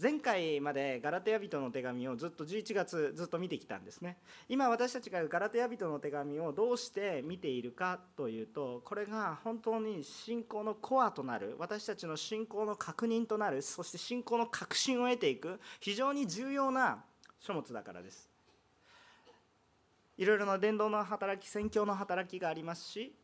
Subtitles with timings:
[0.00, 4.16] 前回までガラテヤ人の手紙をずっと11月ずっと見てきたんですね。
[4.48, 17.04] 今私たちがガラテヤ人の手紙をどうして見ているかというとこれが本当に信仰のコアとなる私たちの信仰の確認となるそして信仰の確信を得ていく非常に重要な
[17.38, 18.30] 書物だからです。
[20.16, 23.14] いろいろな伝道の働き宣教の働きがありますし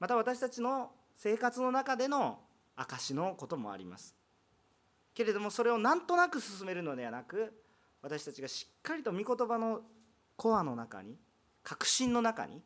[0.00, 2.40] また私たちの生活の中での
[2.74, 4.23] 証しのこともあります。
[5.14, 7.52] けれどもそれをなんとなく進めるのではなく
[8.02, 9.80] 私たちがしっかりと御言葉の
[10.36, 11.16] コアの中に
[11.62, 12.60] 確信の中に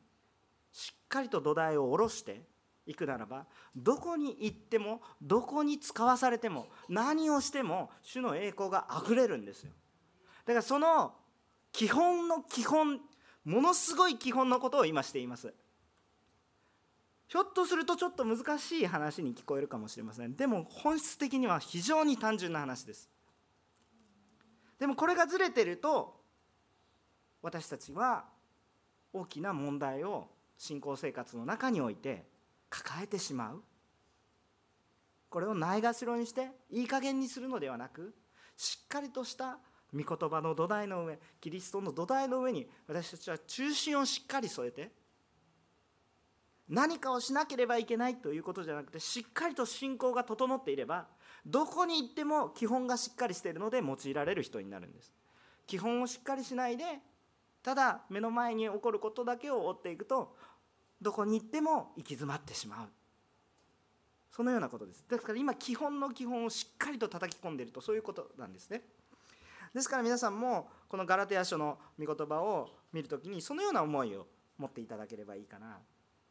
[0.72, 2.42] しっかりと土台を下ろして
[2.86, 9.72] いくならばどこに行ってもどこに使わされても何をしても主の栄光があふれるんですよ。
[10.46, 11.14] だからその
[11.70, 13.00] 基本の基本
[13.44, 15.52] ものすごい基本のことを今しています。
[17.28, 20.34] ひょっとするとちょっと難しい話に聞こえるかもしれません。
[20.34, 23.10] でも本質的には非常に単純な話です。
[24.78, 26.22] でもこれがずれてると
[27.42, 28.24] 私たちは
[29.12, 32.24] 大きな問題を信仰生活の中において
[32.70, 33.62] 抱えてしまう。
[35.28, 38.14] これをないがしろにしていい加減にするのではなく
[38.56, 39.58] しっかりとした
[39.94, 44.90] 御言葉の土台の上キリストの土台の上に私たちは中心をしっかり添えて
[46.68, 51.06] 何かをしなければいけないということじゃなくてしっかりと信仰が整っていれば
[51.46, 55.12] どこに行っても基本がしっかりしているので用いられる人になるんです。
[55.66, 56.84] 基本をしっかりしないで
[57.62, 60.34] ただ目の前に起こることだけを追っていくと
[61.00, 62.88] どこに行っても行き詰まってしまう。
[64.30, 65.04] そのようなことです。
[65.08, 68.82] ですから今基本の基本をしっかりと叩き込んでいるとそういうことなんですね。
[69.74, 74.26] ですから皆さんもこのガラテヤ書の御言葉を見るときにそのような思いを
[74.56, 75.78] 持っていただければいいかな。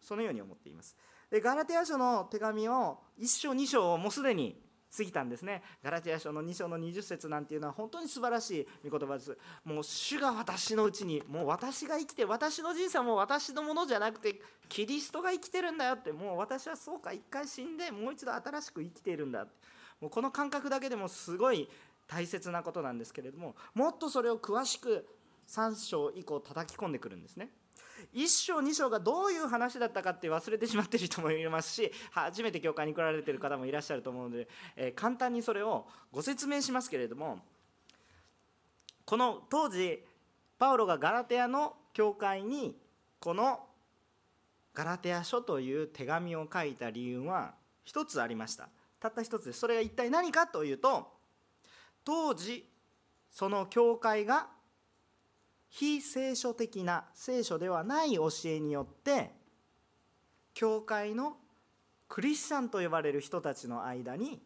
[0.07, 0.95] そのように思っています。
[1.29, 4.61] でガラテヤ書の手紙を1章2章をもうすでに
[4.95, 5.61] 過ぎたんですね。
[5.83, 8.51] ガラテヤ書の2章の20節なんていうのは本当に素晴らし
[8.85, 9.37] い御言葉です。
[9.65, 19.51] もう主が私のうちにもう私が生きて私の人生はもう私のものじゃなくてキリストが生きてるんだよってもう私はそうか一回死んでもう一度新しく生きているんだって。
[19.99, 21.67] もうこの感覚だけでもすごい
[22.07, 25.07] 大切なことなんですけれどももっとそれを詳しく
[25.47, 27.49] 3章以降叩き込んでくるんですね。
[28.13, 37.39] 1章2章がどういう話だったかって忘れてしまってる人もいますし初めて教会に来られてる方もいらっしゃると思うので、えー、簡単にそれをご説明しますけれども
[39.05, 40.03] この当時
[40.59, 42.75] パウロがガラテヤの教会に
[43.19, 43.59] この
[44.73, 48.69] ガラテヤ書という手紙を書いた理由は一つありました。
[48.99, 49.59] たった一つです。
[49.59, 51.07] それが一体何かというと
[52.03, 52.67] 当時
[53.31, 54.47] その教会が
[55.69, 59.31] 非聖書的な聖書ではない教えによって
[60.53, 61.37] 教会の
[62.07, 64.41] クリスチャンと呼ばれる人たちの間に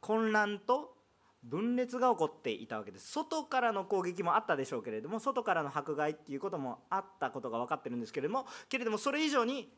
[0.00, 0.96] 混乱と
[1.42, 3.12] 分裂が起こっていたわけです。
[3.12, 9.72] 外からの攻撃もあったでしょうけれども外からの迫害っていうこともあったことが分かってるんですけれどもけれどもそれ以上に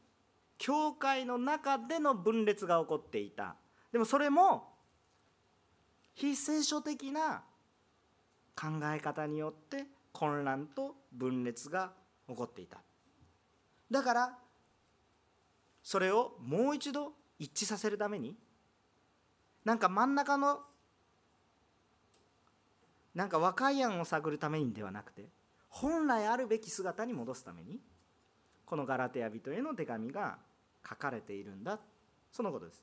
[0.56, 3.56] 教会の中での分裂が起こっていた。
[3.92, 4.74] でもそれも
[6.14, 7.42] 非聖書的な
[8.56, 9.86] 考え方によって
[10.18, 11.92] 混乱と分裂が
[12.28, 12.78] 起こっていた。
[13.88, 14.38] だから
[15.80, 18.36] それをもう一度一致させるために
[19.64, 20.58] なんか真ん中の
[23.14, 25.26] なんか和解案を探るためにではなくて
[25.68, 27.78] 本来あるべき姿に戻すために
[28.66, 30.38] このガラテヤ人への手紙が
[30.86, 31.78] 書かれているんだ。
[32.32, 32.82] そのことです。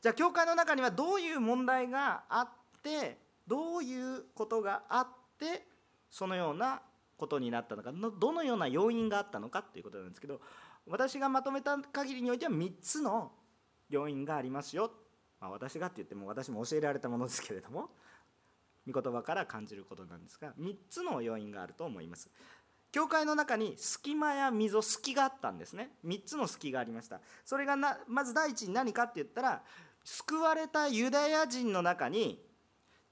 [0.00, 3.18] じゃあ教会の中にはどういう問題があって
[3.48, 5.66] どういうことがあって
[6.10, 6.82] そのような
[7.16, 10.40] ことになったのかどのような要因があったのかということなんですけど
[10.86, 13.32] 私がまとめた限りにおいては3つの
[13.90, 14.90] 要因がありますよ、
[15.40, 17.90] まあ、私がって言っても私も教えられたものですけれども
[18.90, 22.30] 御言葉から感じることなんですが3つの要因があると思います。
[22.90, 25.90] 教会の中に隙間や溝隙があったんですね。
[26.06, 27.20] 3つの隙がありました。
[27.44, 29.62] それがなまず第一に何かって言ったら
[30.04, 32.42] 救われたユダヤ人の中に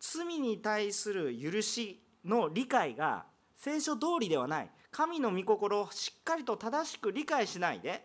[0.00, 3.25] 罪に対する許しの理解が
[3.56, 4.70] 聖書通りではない。
[4.90, 8.02] 神の御心をしっかりと正しく理解しないで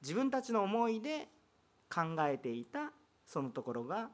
[0.00, 1.28] 自分たちの思いで
[1.94, 2.90] 考えていた
[3.26, 4.08] そのところが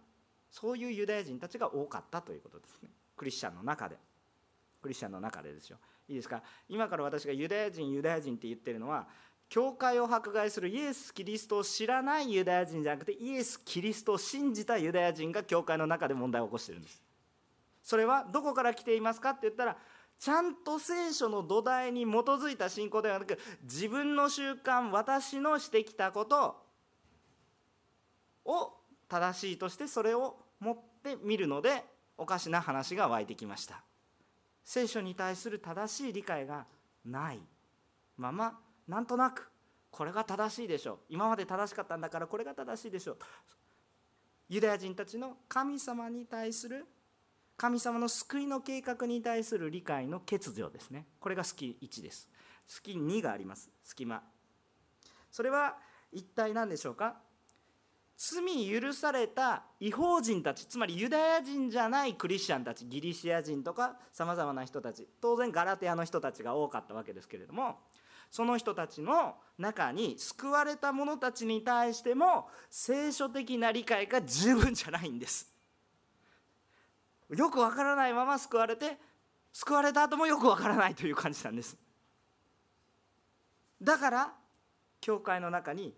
[0.51, 2.91] そういうユダヤ人たちが多かったということですね。
[3.17, 3.97] クリスチャンの中で。
[4.83, 5.79] クリスチャンの中でですよ。
[6.09, 6.43] いいですか？
[6.69, 9.07] 今から私がユダヤ人ユダヤ人って言ってるのは
[9.49, 17.01] 教会を迫害するイエス・キリストを知らないユダヤ人じゃなくてイエス・キリストを信じたユダヤ人が教会の中で問題を起こしてるんです。
[17.83, 19.77] それはどこから来ていますかって言ったら
[20.19, 26.57] ちゃんと聖書の土台に基づいた信仰ではなく自分の習慣私のしてきたこと
[28.45, 28.73] を
[29.09, 31.85] 正しいとしてそれを持って見るので
[32.19, 33.83] おかしな話が湧いてきました。
[34.63, 36.67] 聖書に対する正しい理解が
[37.05, 37.41] ない
[38.19, 39.51] ままなんとなく
[39.91, 40.99] これが正しいでしょう。
[41.09, 43.17] 今まで正しかったんだからこれが正しいでしょう。
[44.51, 46.87] ユダヤ人たちの神様に対する
[47.61, 51.05] 神様の救いの計画に対する理解の欠如ですね。
[51.21, 52.27] これが月1です。
[52.67, 53.69] 月2があります。
[53.85, 54.23] 隙間。
[55.31, 55.77] それは
[56.11, 57.17] 一体何でしょうか？
[58.17, 58.43] 罪
[58.81, 67.77] 許された違法人たちつまりユダヤ人じゃないクリスチャンたちギリシア人とかさまざまな人たち当然ガラテアの人たちが多かったわけですけれども
[68.31, 75.60] その人たちの中に救われた者たちに対しても聖書的な理解が十分じゃないんです。
[77.37, 78.99] よくわからないまま救われて
[79.53, 81.77] 救われた後もよくわからないという感じなんです。
[83.83, 84.33] だから
[85.01, 85.95] 教会の中に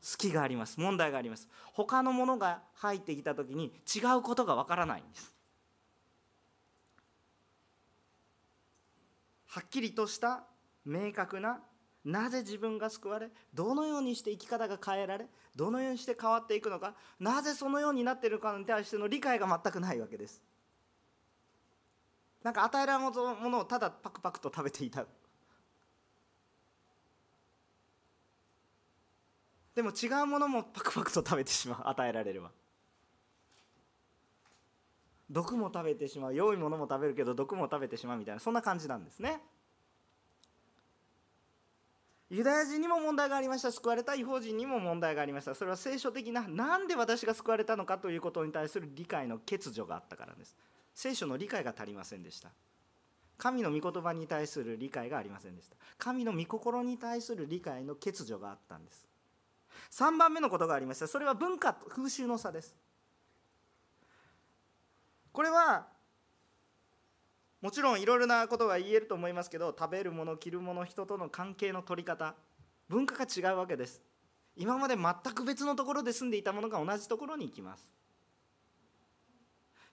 [0.00, 0.78] 隙があります。
[0.78, 1.48] 問題があります。
[1.72, 5.34] 他のものが入ってきた時に違うことがわからないんです。
[9.46, 10.44] はっきりとした
[10.84, 11.60] 明確な
[12.04, 15.26] なぜ自分が救われどのようにして生き方が変えられ
[15.56, 20.42] どのようにして変わっていくのかなぜそのようになっているかに対しての理解が全くないわけです。
[22.46, 25.04] なんか与えられたものをただパクパクと食べていた。
[29.74, 31.88] でも違うものもパクパクと食べてしまう。
[31.88, 32.52] 与えられれば。
[35.28, 36.34] 毒も食べてしまう。
[36.36, 38.40] 良いものも食べるけど毒も食べてしまうみたいな。
[38.40, 39.40] そんな感じなんですね。
[42.30, 43.72] ユダヤ人にも問題がありました。
[43.72, 45.56] 救われた違法人にも問題がありました。
[45.56, 50.56] それは聖書的な何で私が救われたのかということに対する理解の欠如があったからです。
[50.96, 52.48] 聖書の理解が足りませんでした。
[53.36, 55.76] 神の御言葉に対する理解がありませんでした。
[55.98, 59.06] 神の御心に対する理解の欠如があったんです。
[59.92, 61.06] 3番目のことがありました。
[61.06, 62.74] それは文化と風習の差です。
[65.32, 65.86] これは
[67.60, 72.34] もちろんいろいろなことが言えると思いますけど食べるもの着るもの人との関係の取り方
[72.88, 74.00] 文化が違うわけです。
[74.56, 77.86] 今まで全く別のところで住んでいたものが同じところに行きます。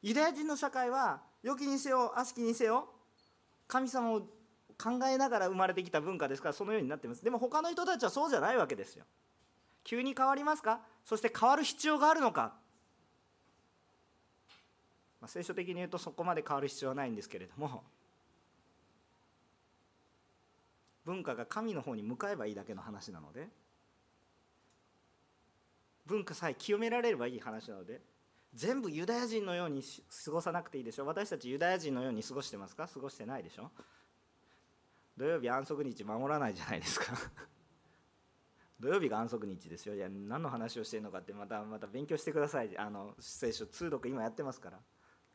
[0.04, 2.90] ユダヤ人の社会は良きにせよ悪しきにせよ
[3.68, 4.20] 神様を
[4.78, 7.24] 考えながら生まれてきた文化ですからそのようになっています。
[7.24, 9.06] でも他の人たちはそうじゃないわけですよ。
[9.84, 10.82] 急に変わりますか？
[11.06, 12.54] そして変わる必要があるのか？
[15.22, 17.82] まあ、聖書的に言うとそこまで変わる必要はないんですけれども
[21.06, 23.48] 文化が神の方に向かえばいいだけの話なので
[26.06, 28.02] 文化さえ清められればいい話なので
[28.54, 29.82] 全部ユダヤ人のように
[30.26, 31.06] 過ごさなくていいでしょ？
[31.06, 32.88] 私たちユダヤ人のように過ごしてますか？
[32.88, 33.72] 過ごしてないでしょ？
[35.18, 37.06] 土曜日安息日守らないじゃないですか。
[38.80, 39.96] 土曜日が安息日ですよ。
[39.96, 42.78] いや何の話をしてるのかってまたまた勉強してください。
[42.78, 44.80] あの聖書通読今やってますから。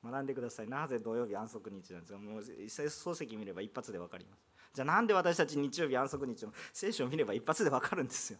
[0.05, 0.69] 学んでください。
[0.69, 2.19] なぜ土曜日安息日なんですか？
[2.20, 4.47] もう漱石見れば一発で分かります。
[4.73, 8.38] じゃあなんで私たち日曜日安息日の聖書を見れば一発で分かるんですよ。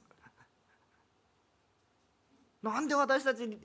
[2.63, 3.59] なんで私たち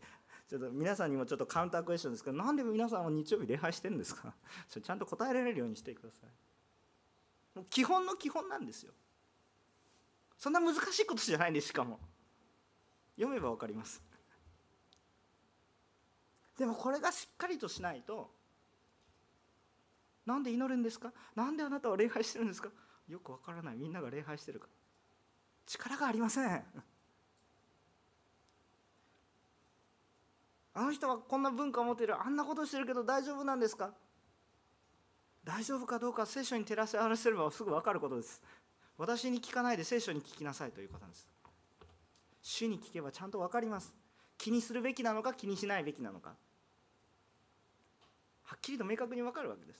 [0.49, 4.33] ちょっと皆さんにもちょっとカウンタークエスチョンですけどなんで皆さんは日曜日礼拝してるんですか？
[4.69, 6.29] ちゃんと答えられるようにしてください。
[7.57, 8.93] もう基本の基本なんですよ。
[10.37, 11.99] そんな難しいことじゃないんですしかも。
[13.15, 14.03] 読めば分かります。
[16.57, 18.31] でもこれがしっかりとしないと
[20.25, 21.11] なんで祈るんですか？
[21.35, 22.69] なんであなたは礼拝してるんですか？
[23.07, 23.75] よくわからない。
[23.77, 24.67] みんなが礼拝してるか
[25.65, 26.63] 力がありません。
[30.73, 32.19] あの人はこんな文化を持っている。
[32.19, 33.91] あんなことしてるけど大丈夫なんですか？
[35.43, 38.41] 大丈夫かどうか聖書に照らし合わせればすぐ分かることです。
[38.97, 41.27] 私に聞かないで聖書に聞きなさいということなんです。
[42.41, 43.93] 主に聞けばちゃんと分かります。
[44.37, 46.33] 気にするべきなのか気にしないべきなのか。
[48.43, 49.79] はっきりと明確に分かるわけです。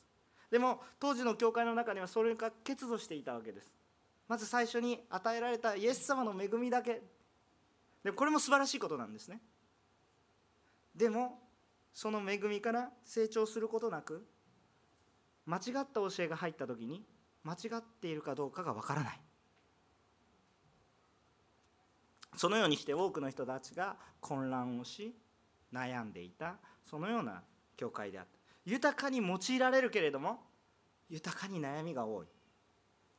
[0.51, 3.73] でも当時の教会の中にはそれが欠如していたわけです。
[4.27, 7.01] まず最初に与えられたイエス様の恵みだけ。
[8.03, 9.41] でこれも素晴らしいことなんですね。
[10.95, 11.39] でも
[11.93, 14.25] その恵みから成長することなく
[15.45, 17.03] 間違った教えが入った時に
[17.43, 19.21] 間違っているかどうかがわからない。
[22.35, 25.15] そのようにして多くの人たちが混乱をし
[25.71, 27.43] 悩んでいたそのような
[27.77, 28.31] 教会であった。
[28.65, 30.39] 豊かに用いられるけれども
[31.09, 32.27] 豊かに悩みが多い。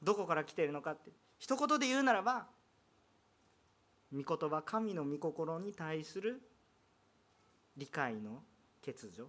[0.02, 2.46] どこから来ているのかって一言で言うならば
[4.12, 6.40] 御言葉神の御心に対する
[7.76, 8.42] 理解の
[8.84, 9.28] 欠如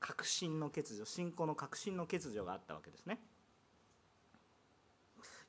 [0.00, 3.18] 確信の欠如信仰の確信の欠如があったわけですね。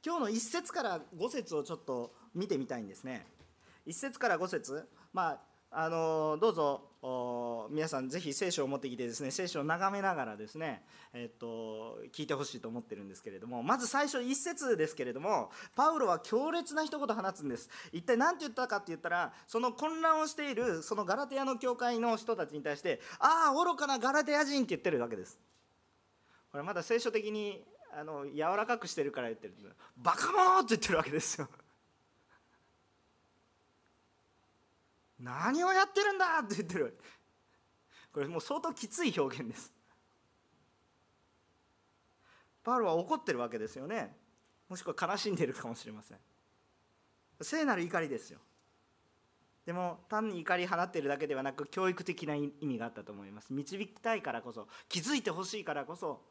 [0.04, 3.26] 今日の一節から五節をちょっと見てみたいんですね。
[3.88, 17.70] 1節から5節まああのどうぞ皆さんぜひ聖書を持ってきてですね聖書を眺めながらですね、えっと、聞いてほしいと思ってるんですけれどもまず最初一節ですけれどもパウロは強烈な一言放つんです。
[17.94, 25.40] 一体何て言ったかって言ったらその混乱をしているそのガラテヤの教会の人たちに対して「ああ愚かなガラテヤ人」って言ってるわけです。
[26.52, 27.64] これまだ聖書的に
[27.98, 29.54] あの柔らかくしてるから言ってる
[29.98, 31.48] バカ者って言ってるわけですよ。
[35.24, 36.40] 何をやってるんだ？
[36.40, 36.98] って言ってる。
[38.14, 39.72] これもう相当きつい表現です。
[42.64, 44.16] パウロは怒ってるわけですよね。
[44.70, 46.18] もしくは悲しんでいるかもしれません。
[47.42, 48.40] 聖なる怒りですよ。
[49.66, 53.54] でも単に怒り放っているだけではなく教育的な意味があったと思います。
[53.54, 56.22] 導きたいからこそ気づいてほしいからこそ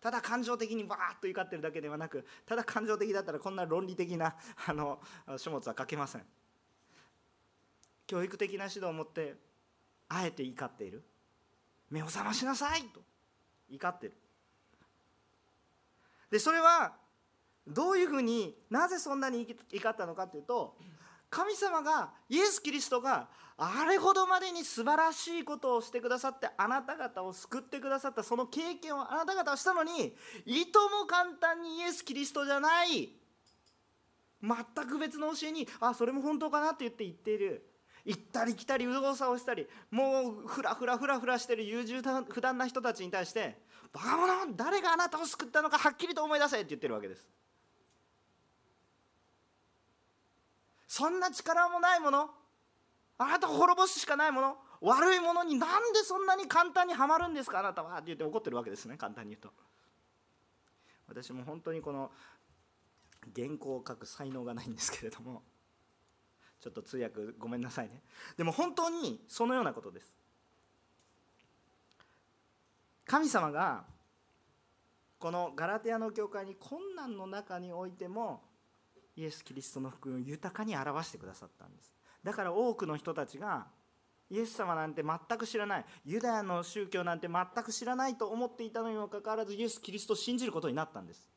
[0.00, 5.00] ただ感情的にバーッと怒ってるだけではなくただ感情的だったらこんな論理的なあの
[5.38, 6.22] 書物は書けません。
[8.08, 9.34] 教育的な指導を持って
[10.08, 11.04] あえて怒っている。
[11.90, 12.82] 目を覚ましなさい。
[12.82, 13.00] と
[13.70, 14.14] 怒ってる。
[16.30, 16.94] でそれは
[17.66, 20.76] どういうふうになぜそんなに怒ったのかというと
[21.30, 30.14] 神様がイエス・キリストがあれほどまでに素晴らしいことをしてくださってあなた方を救ってくださったその経験をあなた方はしたのに
[30.46, 33.10] いとも簡単にイエス・キリストじゃない。
[34.40, 34.54] 全
[34.86, 37.68] く別の教えにあそれも本当かなって言って言っている。
[38.08, 43.60] 行ったり来たり右往左往したりもうふらふらふらふらしてる優柔不断な人たちに対して
[43.92, 47.28] 「バカ者誰があなたを救ったのかはっきりと思い出せ」って言ってるわけです。
[50.86, 52.30] そんな力もないもの
[53.18, 59.52] あなたを滅ぼすしかないもの悪いものになんでそんなに簡単にはまるんですかあなたはって言って怒ってるわけですね簡単に言うと。
[61.08, 62.10] 私も本当にこの
[63.36, 65.42] 原稿を書く才能がないんですけれども
[66.60, 68.02] ちょっと通訳ごめんなさいね。
[68.36, 70.14] でも本当にそのようなことです。
[73.04, 73.84] 神様が
[75.18, 78.42] このガラテヤの教会に困難の中においても
[79.16, 81.92] イエス・キリストの福音を豊かに表してくださったんです。
[82.22, 83.66] だから多くの人たちが
[84.30, 85.84] イエス様なんて全く知らない。
[86.04, 91.28] ユダヤの宗教なんて全く知らないと思っていたのにもかかわらずイエス・キリストを信じることになったんです。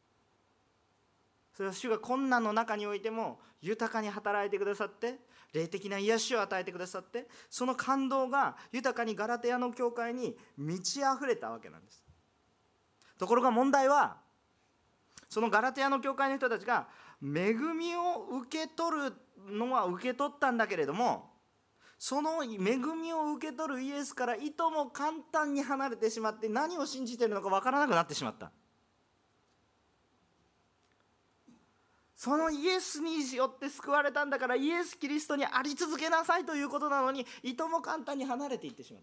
[1.62, 5.20] それは主が困難の中においても豊かに働いてくださって
[5.54, 12.04] 霊的な癒しを与えてくださってその感動が豊かにガラテヤの教会に満ち溢れたわけなんです。
[13.20, 14.18] ところが問題は
[15.30, 16.88] そのガラテヤの教会の人たちが
[17.22, 19.14] 恵みを受け取る
[19.56, 21.30] のは受け取ったんだけれども
[22.00, 28.52] その恵みを受け取るイエスからいとも簡単に離れてしまって何を信じているのか分からなくなってしまった。
[32.22, 39.02] そのイエスによって救われたんだからイエス・キリストにあり続けなさいということなのにいとも簡単に離れていってしまっ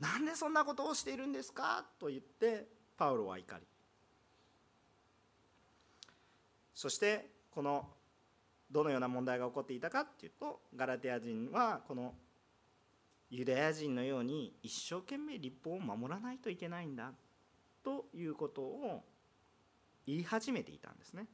[0.00, 0.10] た。
[0.10, 3.62] なんでそんなことをしているんですかと言ってパウロは怒り。
[6.74, 7.88] そしてこの
[8.72, 12.12] どのような問題が起こっていたかっていうとガラテヤ人はこの
[13.30, 17.12] ユダヤ人のように一生懸命立法を守らないといけないんだ。
[17.88, 19.02] ということを
[20.06, 21.26] 言い始めていたんですね。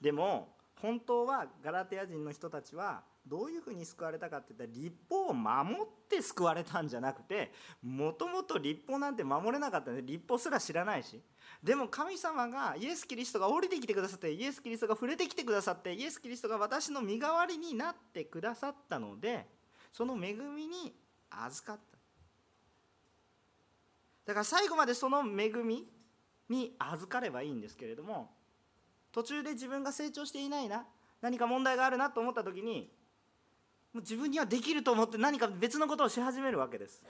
[0.00, 11.22] でも本当はガラテヤ人の人たちはどういうふうに救われたかって言ったら立法を守って救われたんじゃなくてもともと立法なんて守れなかったんで立法すら知らないし。
[11.62, 19.46] でも神様がイエス・キリストが降りてきてくださってイエス・キリストが触れてきてくださってイエス・キリストが私の身代わりになってくださったので
[19.92, 20.92] その恵みに
[21.30, 21.95] 預かった。
[24.26, 25.86] だから最後までその恵み
[26.48, 28.30] に預かればいいんですけれども
[29.12, 30.84] 途中で自分が成長していないな
[31.22, 32.90] 何か問題があるなと思った時に
[33.92, 37.02] もう自分にはできると思って何か別のことをし始めるわけです。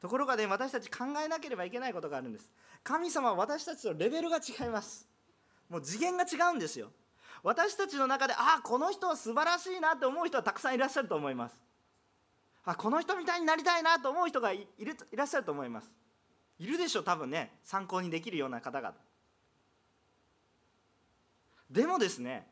[0.00, 2.50] ところがね私たち考えなければいけないことがあるんです。
[2.82, 5.08] 神様は私たちとレベルが違います。
[5.70, 6.90] もう次元が違うんですよ。
[7.42, 11.54] 私たちの中でああこの人は素晴らしいなって思う人はたくさんいらっしゃると思います。
[12.64, 15.90] あこの人みたいになりたいなと思う人がいるいらっしゃると思います。
[16.58, 17.52] いるでしょう多分ね。
[17.64, 18.94] 参考にできるような方々
[21.70, 22.46] でもですね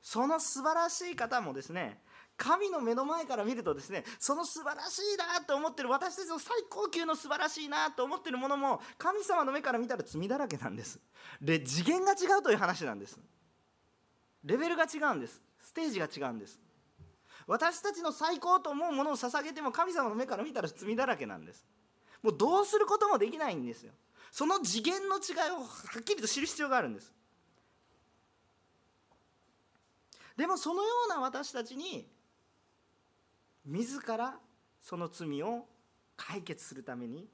[0.00, 1.98] その素晴らしい方もですね
[2.36, 10.98] 神の目の前から見るとですねその素晴らしいなと思ってる私たちの最高級の素晴らしいなと思ってるものも神様の目から見たら罪だらけなんです。
[11.40, 13.18] で次元が違うという話なんです。
[14.44, 15.40] レベルが違うんです。
[15.60, 16.58] ステージが違うんです。
[17.46, 21.66] 私たちの最高と思うものを捧げても神様の目から見たら罪だらけなんです。
[22.22, 23.92] もうどうすることもできないんですよ。
[24.30, 25.66] その次元の違いをは
[26.00, 27.12] っきりと知る必要があるんです。
[30.36, 32.08] でもそのような私たちに
[33.66, 34.38] 自ら
[34.80, 35.66] その罪を
[36.16, 37.28] 解決するために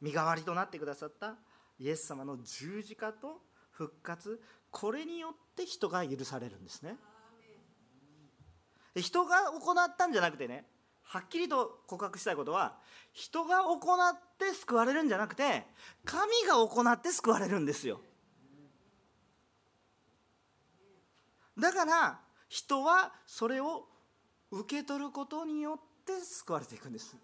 [0.00, 1.36] 身代わりとなってくださった
[1.78, 6.96] イエス様の十字架と復活これによって人が許されるんですね。
[9.00, 10.66] 人が行ったんじゃなくてね
[11.02, 12.76] はっきりと告白したいことは
[13.12, 13.78] 人が行
[14.10, 15.66] って救われるんじゃなくて
[16.04, 18.00] 神が行って救われるんですよ。
[21.58, 23.88] だから人はそれを
[24.50, 27.16] 受け取ることによって救われていくんです。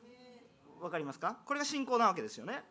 [0.81, 1.39] わかりますか？
[1.47, 2.63] これが信仰なわけですよね。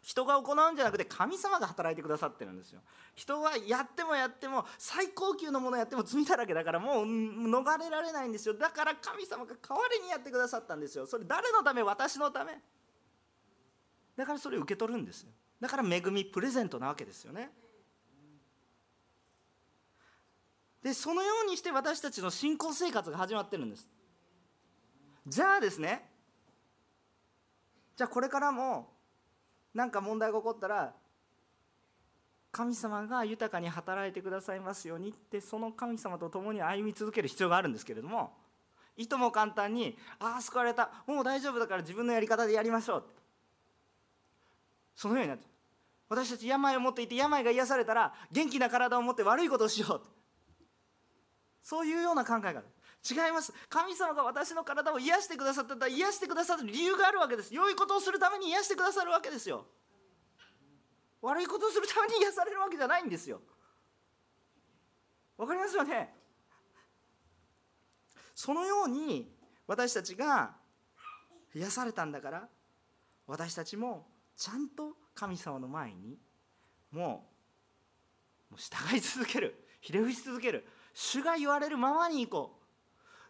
[0.00, 2.80] 人が行うんじゃなくて神様が働いてくださってるんですよ。
[3.14, 8.54] 人はやってもやっても最高級のものやっても罪だらけだからもう逃れられないんですよ。
[8.54, 11.06] だから神様が代わりにやってくださったんですよ。
[11.06, 11.82] それ誰のため？
[11.82, 12.58] 私のため。
[14.16, 15.30] だからそれを受け取るんですよ。
[15.60, 17.50] だから恵みプレゼントなわけですよね。
[20.82, 23.88] でそのようにして私たちの信仰生活が始まってるんです。
[25.26, 26.08] じゃあですね。
[27.96, 28.96] じゃあこれからも
[29.74, 30.94] 何か問題が起こったら
[32.50, 38.32] 神様が豊かに働いてくださいますようにってその神様と共に歩み続ける必要があるんですけれども
[38.96, 43.18] いとも簡単に「ああ救われたもう大丈夫だから自分のやり方でやりましょう」って。
[44.96, 45.46] そのようになって
[46.08, 50.00] 私たち病を持っていて病が癒されたら元気な体を持って悪いことをしよう
[51.62, 52.64] そういうような考えがある。
[53.08, 53.52] 違います。
[53.68, 57.54] 神様が私の体を癒してくださったら癒してくださる理由があるわけです。
[57.54, 59.66] 良いことをするために癒してくださるわけですよ。
[61.20, 63.40] 悪いことをするために癒されるわけじゃないんですよ。
[65.36, 66.14] わかりますよね？
[68.34, 69.32] そのように
[69.66, 70.54] 私たちが
[71.54, 72.48] 癒されたんだから
[73.26, 76.18] 私たちもちゃんと神様の前に
[76.92, 77.28] も
[78.52, 79.64] う従い続ける。
[79.80, 80.66] ひれ伏し続ける。
[80.94, 82.57] 主が言われるままに行こう。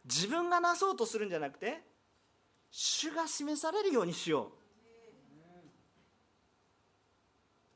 [0.05, 1.82] 自分がなそうとするんじゃなくて
[2.71, 4.58] 主が示されるようにしよう。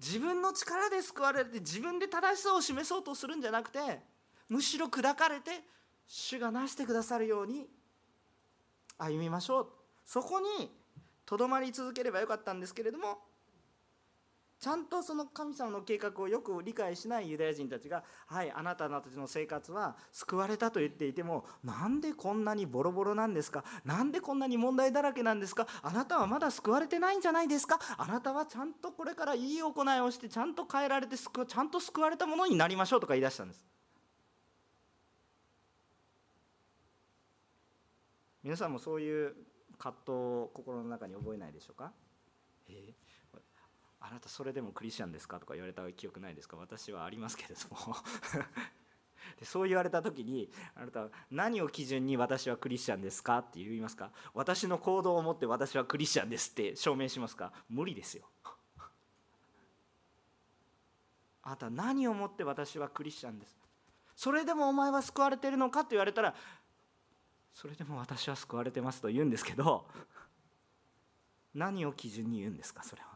[0.00, 4.00] 自分の力で救われて自分で正しさを示そうとするんじゃなくて
[4.48, 5.62] むしろ砕かれて
[6.08, 7.68] 主がなしてくださるように
[8.98, 9.68] 歩みましょう。
[10.04, 10.72] そこに
[11.24, 13.18] とどまり続ければよかったんですけれども
[14.62, 23.64] ちゃんとその神様の計画をよく理解しないユダヤ人たちが「はいあなたたちの生活は救われた」と言っていてもなんでこんなにボロボロなんですか？
[23.84, 25.66] なんでこんなに問題だらけなんですか？
[25.82, 27.80] あなたはまだ救われてないんじゃないですか？
[27.98, 33.66] あなたはちゃんとこれからいい行いをしてちゃんと変えられてちゃんと救われたものになりましょうとか言い出したんです。
[38.44, 39.34] 皆さんもそういう
[39.76, 41.92] 葛藤を心の中に覚えないでしょうか、
[42.68, 43.11] えー。
[44.04, 46.56] あなたそれでもクリスチャンですか?」とか言われた記憶ないですか？
[46.56, 47.96] 私はありますけれども。
[49.38, 53.38] でそう言われた時にあなたは何を基準に私はクリスチャンですか？
[53.38, 57.52] って言いますか私の行動を持って私はクリスチャンですって証明しますか？
[57.68, 58.28] 無理ですよ。
[61.44, 63.56] あなた何をもって私はクリスチャンです
[64.14, 65.80] それでもお前は救われてるのか？
[65.80, 66.34] って言われたら
[67.52, 69.88] それでも私は救われてますと言うんですけど
[71.54, 72.82] 何を基準に言うんですか？
[72.82, 73.11] それは。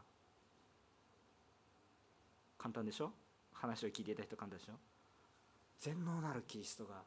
[2.57, 3.11] 簡単でしょ？
[3.53, 4.73] 話を聞いていた人簡単でしょ？
[5.79, 7.03] 全能なるキリストが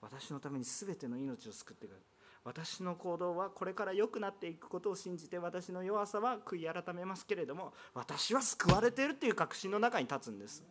[0.00, 2.02] 私のために全ての命を救ってくる。
[2.44, 10.64] 私の行動はこれから良くなっていくことを信じて私の弱さは悔い改めますけれども私は救われているという確信の中に立つんです。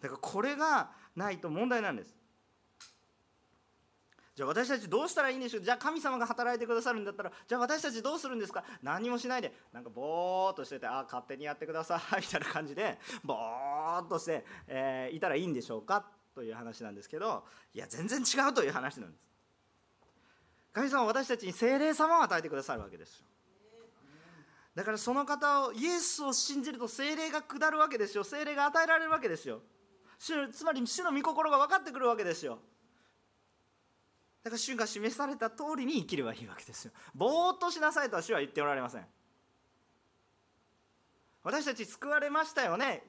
[0.00, 2.17] だからこれがないと問題なんです。
[4.38, 5.62] じゃあ私たちどうしたらいいんでしょう？
[5.64, 8.62] じゃあ神様が働いてくださるんだったらじゃあ私たちどうするんですか？
[8.84, 16.06] 何もしないでなんかぼーっとしててあ勝手にやってください みたいな感じでぼーっとして、えー、いたらいいんでしょうか？
[16.36, 19.24] という話なんですけどいや全然違うという話なんです。
[20.72, 23.26] 神様は私たちに精霊様を与えてくださるわけですよ。
[24.76, 28.22] だからその方をイエスを信じると精霊が下るわけですよ。
[28.22, 29.62] 精霊が与えられるわけですよ。
[30.20, 32.60] つまり主の御心が分かってくるわけですよ。
[34.48, 36.92] だから主が示された通りに生きればいいわけですよ。
[37.14, 39.04] ぼーっとしなさいとは主は言っておられません。
[41.44, 43.04] 私たち救われましたよね。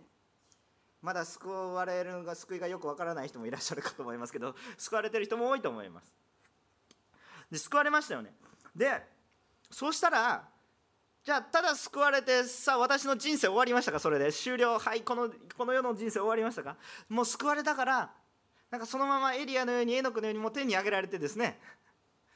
[1.02, 6.12] まだ救われるが救いがよくわからない人もいらっしゃるかと思いますけど救われてる人も多いと思います。
[7.50, 8.34] で救われましたよね。
[8.76, 8.92] で
[9.72, 10.44] そうしたら
[11.24, 14.00] じゃあただ救われてさあ私の人生終わりましたか？
[14.00, 14.34] それで。
[14.34, 14.78] 終了。
[14.78, 16.76] はいこのこの世の人生終わりましたか？
[17.08, 18.12] もう救われたから
[18.72, 21.60] なんかそのままエリアのようにエノクのようにもう天に上げられてですね。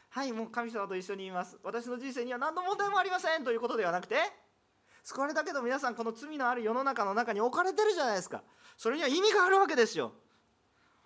[0.09, 1.57] はいもう神様と一緒にいます。
[1.63, 4.15] 私の人生には何の問題もありませんということではなくて
[5.03, 8.43] 救われたけど皆さんこの罪のある世の中の中に置かれてるじゃないですか。
[8.77, 10.13] それには意味があるわけですよ。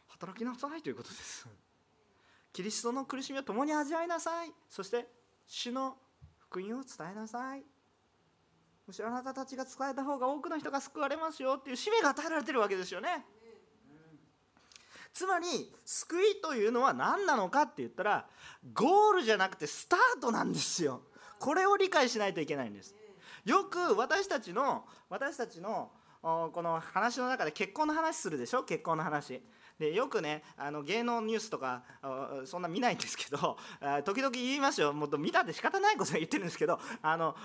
[0.07, 1.47] 働きなさいということです。
[2.53, 4.51] キリストの苦しみを共に味わいなさい。
[4.69, 5.07] そして
[5.45, 5.97] 主の
[6.37, 7.63] 福音を伝えなさい。
[8.87, 13.25] むしろあなたたちが伝えた方が多くの人が救われますよっていう使命が与えられてるわけですよね。
[15.17, 18.27] つまり救いというのは何なのかって言ったら
[18.71, 21.01] ゴールじゃなくてスタートなんですよ。
[21.39, 22.95] これを理解しないといけないんです。
[23.43, 25.89] よく私たちの私たちの
[26.21, 28.61] この話の中で結婚の話するでしょ？
[28.63, 29.41] 結婚の話。
[29.79, 31.83] でよくねあの芸能ニュースとか
[32.45, 33.57] そんな見ないんですけど
[34.03, 34.93] 時々言いますよ。
[34.93, 37.35] もっと見たって仕方ないこと言ってるんですけどあの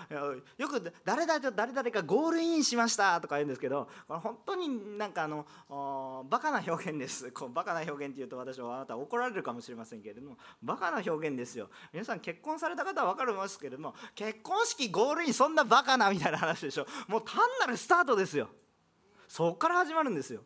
[0.57, 5.47] よく誰々と誰々がゴールインしましたとか言うんですけどこれ本当になんかあの
[6.31, 7.31] バカな表現です。
[7.33, 11.69] こうバカな表現っていうと私はあなた怒られるかもしれませんけれどもバカな表現ですよ。
[11.93, 16.87] 皆さん結婚された方は分かりますけれども結婚式ゴールインそんなバカなみたいな話でしょ。
[17.09, 18.49] もう単なるスタートですよ。
[19.29, 20.43] そこから始まるんですよ。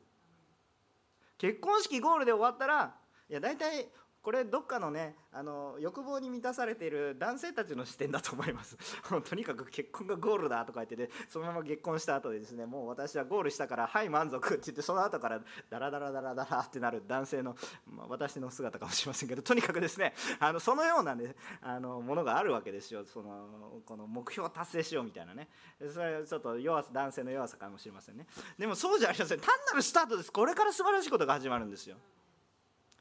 [1.39, 2.95] 結婚式ゴールで終わったら
[3.29, 3.89] いや大体
[4.27, 8.77] これどっかのねあの欲望に満たされている男性たちの視点だと思います。
[9.23, 23.05] とにかく結婚がゴールだとか言っててそのまま結婚した後でですねもう私はゴールしたからはい満足って言ってその後からダラダラダラダラってなる男性の、まあ、私の姿かもしれませんけどとにかくですねあのそのようなねあのものがあるわけですよ。
[23.05, 25.49] そのこの目標を達成しようみたいなね。
[25.89, 28.27] それはちょっと弱さ男性の弱さかもしれませんね。
[28.59, 29.39] でもそうじゃありません。
[29.39, 30.33] 単なるスタートです。
[30.33, 31.97] これから素晴らしいことが始まるんですよ。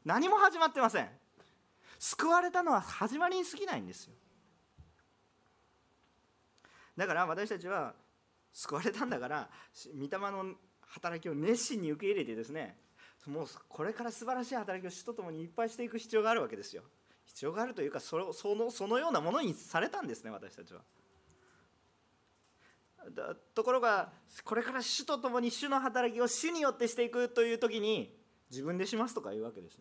[0.05, 1.09] 何も始まってません。
[1.97, 4.13] 救われたのは始まりに過ぎないんですよ。
[6.95, 7.93] だから私たちは
[8.53, 9.49] 救われたんだから
[9.99, 12.77] 御霊の働きを熱心に受け入れてですね
[13.25, 16.83] もうこれから素晴らしい働きを主と共にいっぱいしていく必要があるわけですよ。
[17.25, 20.81] 必要があるというかそそのそのようなものにされたんですね私たちは。
[23.53, 24.11] ところが
[24.43, 28.15] これから主と共に主の働きを主によってしていくという時に
[28.49, 29.77] 自分でしますとか言うわけです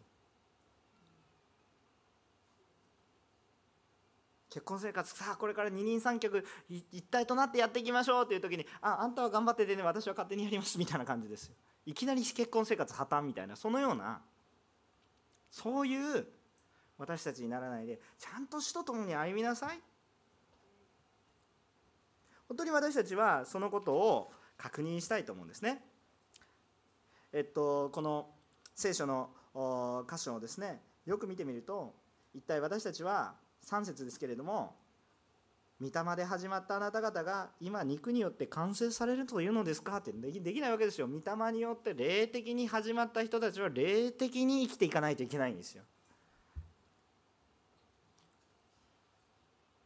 [4.55, 11.57] 結婚生活さあこれから二人三脚一体となってやっていきましょうという時にああんたは頑張っててね私は勝手にやりますみたいな感じですよ。
[11.87, 14.23] いきなり結婚生活破綻みたいなそのような
[15.51, 16.25] そういう
[16.99, 19.81] 私たちにならないでちゃんと死と共に歩みなさい。
[22.47, 25.85] 本当に私たちはそのことを確認したいと思うんですね。
[27.33, 28.29] えっとこの
[28.77, 29.31] 聖書の
[30.09, 31.97] 箇所をですねよく見てみると
[32.33, 34.77] 一体私たちは3節ですけれども
[35.81, 41.09] 御霊で始まったあなた方が今肉によって完成されるというのですかってできできないわけですよ。
[41.09, 45.83] 御霊によって霊的に始まった人たちは霊的に生きていかないといけないんですよ。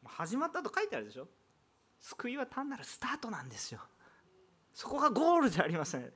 [0.04, 1.26] 始まったと書いてあるでしょ。
[2.00, 3.80] 救いは単なるスタートなんですよ。
[4.74, 6.12] そこがゴールじゃありません。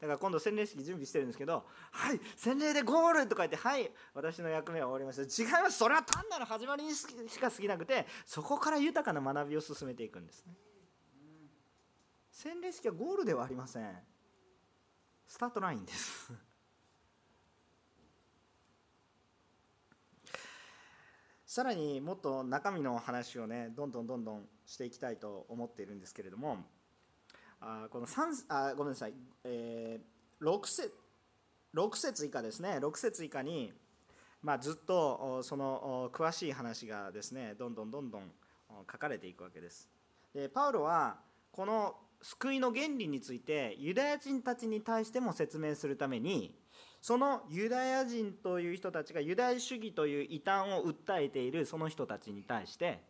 [0.00, 5.22] だから今度洗礼式準備してるんですけど「はい洗礼でゴール!」とか言って「はい私の役目は終わりました」
[5.58, 5.76] 違います。
[5.76, 7.06] それは単なる始まりにし
[7.38, 10.54] か過ぎなくてそこから豊かな学びを進めていくんですね。
[12.30, 14.02] 洗礼式はゴールではありません。
[15.26, 16.32] スタートラインです。
[21.44, 26.64] さらにもっと中身の話をねどんどんどんどんしていきたいと思っているんですけれども
[27.60, 30.92] あこの3あごめんなさい、えー、6, 節
[31.74, 32.78] 6節以下ですね。
[32.80, 33.72] 6節以下に、
[34.42, 38.32] まあ、ずっとその詳しい話がですねどんどんどんどん
[38.90, 39.88] 書かれていくわけです。
[40.34, 41.18] でパウロは
[41.52, 46.54] この救いの原理についてユダヤ人たちに対しても説明するために
[47.00, 53.02] そのユダヤ人という人たちがユダヤ主義という異端を訴えているその人たちに対して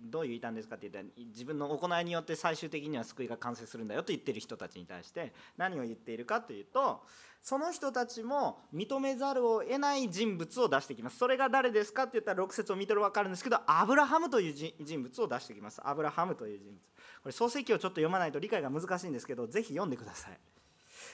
[0.00, 7.02] どういう異端ですかって言ったら自分の行いによって最終的には救いが完成するんだよと言ってる人たちに対して何を言っているかというと
[7.40, 11.18] その人たちも認めざるを得ない人物を出してきます。
[11.18, 15.80] それが誰ですかって言ったら6節を見てる分かるんですけどアブラハムという人物を出してきます。
[15.84, 16.78] アブラハムという人物。
[17.22, 20.38] これ創世記をちょっと読まないと理解が難しいんですけどぜひ読んでください。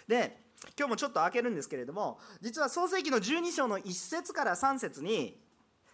[0.07, 5.41] で今日もちょっと開けるんですけれども実は創世記の12章の1節から3節に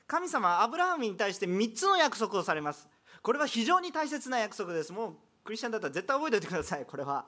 [0.07, 2.89] 神様はアブラハムに対して3つの約束をされます。
[3.23, 4.93] これは非常に大切な約束です。
[4.93, 5.15] もう
[5.45, 6.85] クリスチャンだったら絶対覚えておいてください。
[6.85, 7.25] これは。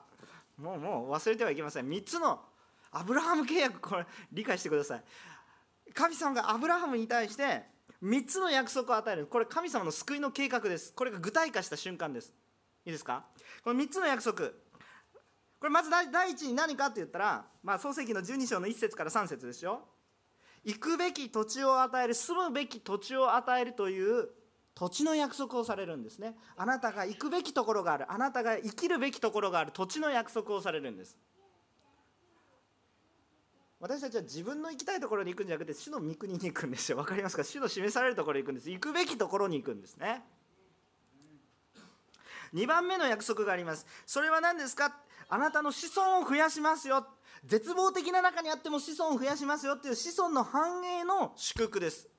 [0.57, 1.87] もうもう忘れてはいけません。
[1.87, 2.39] 3つの
[2.91, 3.79] アブラハム契約。
[3.79, 5.03] これ理解してください。
[5.93, 7.63] 神様がアブラハムに対して
[8.03, 9.25] 3つの約束を与える。
[9.27, 10.93] これ神様の救いの計画です。
[10.93, 12.33] これが具体化した瞬間です。
[12.85, 13.25] いいですか？
[13.63, 14.49] この3つの約束。
[15.59, 19.81] これまず第一に何かって言ったら、まあ、創世記の12章の1節から3節ですよ。
[20.67, 24.27] 行くべき土地を与える住むべき土地を与えるという
[24.75, 26.35] 土地の約束をされるんですね。
[26.57, 28.11] あなたが行くべきところがある。
[28.11, 29.71] あなたが生きるべきところがある。
[29.71, 31.17] 土地の約束をされるんです。
[33.79, 36.97] 私たちは自分の行きたいところに行くんじゃなくて主の御国に行くんですよ。
[36.97, 37.45] 分かりますか？
[37.45, 38.69] 主の示されるところに行くんです。
[38.69, 40.21] 行くべきところに行くんですね。
[42.53, 43.85] 2番目の約束があります。
[44.05, 44.97] それは何ですか？
[45.29, 47.07] あなたの子孫を増やしますよ。
[47.45, 52.09] 絶望的な中にあっても子孫を増やしますよっていう子孫の繁栄の祝福です。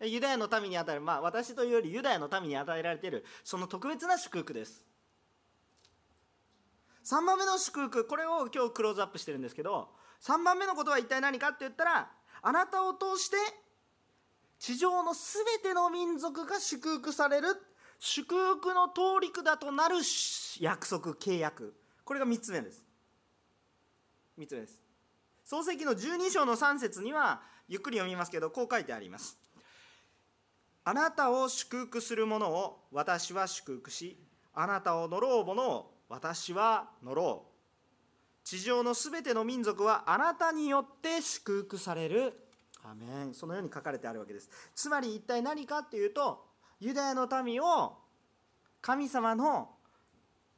[0.00, 4.84] ユダヤの民に与えるまあ私というよりユダヤの民に与えられているその特別な祝福です。
[7.04, 9.90] 3番目の祝福これを今日クローズアップしてるんですけど
[10.22, 12.10] 3番目のことは一体何かって言ったら
[12.42, 13.36] あなたを通して
[14.58, 17.48] 地上の全ての民族が祝福される
[17.98, 19.96] 祝福の通り管となる
[20.60, 21.74] 約束契約。
[22.04, 22.83] これが3つ目です。
[24.38, 24.80] 3つ目です。
[25.44, 29.38] 創世記の12章の3節にはゆっくり読みますけどこう書いてあります。
[30.84, 34.18] あなたを祝福する者を私は祝福し
[34.52, 37.54] あなたを呪う者を私は呪う。
[38.44, 42.34] 地上のすべての民族はあなたによって祝福される。
[42.84, 43.34] アメン。
[43.34, 44.50] そのように書かれてあるわけです。
[44.74, 46.44] つまり一体何かっていうと
[46.80, 47.96] ユダヤの民を
[48.82, 49.70] 神様の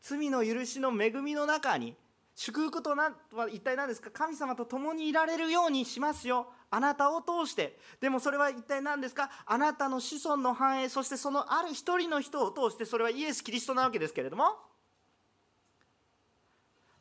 [0.00, 1.94] 罪の許しの恵みの中に
[2.38, 3.14] 祝福とは
[3.50, 4.10] 一体何ですか？
[4.10, 6.52] 神様と共にいられるようにしますよ。
[6.70, 7.78] あなたを通して。
[7.98, 9.30] でもそれは一体何ですか？
[9.46, 14.44] あなたの子孫の繁栄そしてそのある一人の人を通してそれはイエス・キリストなわけですけれども。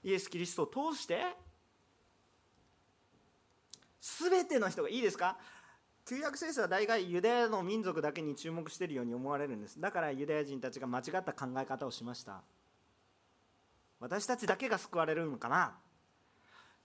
[0.06, 1.36] イエス・キリストを通して
[4.00, 5.38] 全ての人がいいですか？
[6.08, 9.82] 旧約聖書は大概ユダヤの民族だけに注目しているように思われるんです。
[9.82, 12.42] だからユダヤ人たちが間違った考え方をしました。
[14.06, 15.76] 私たちだけが救われるのかな？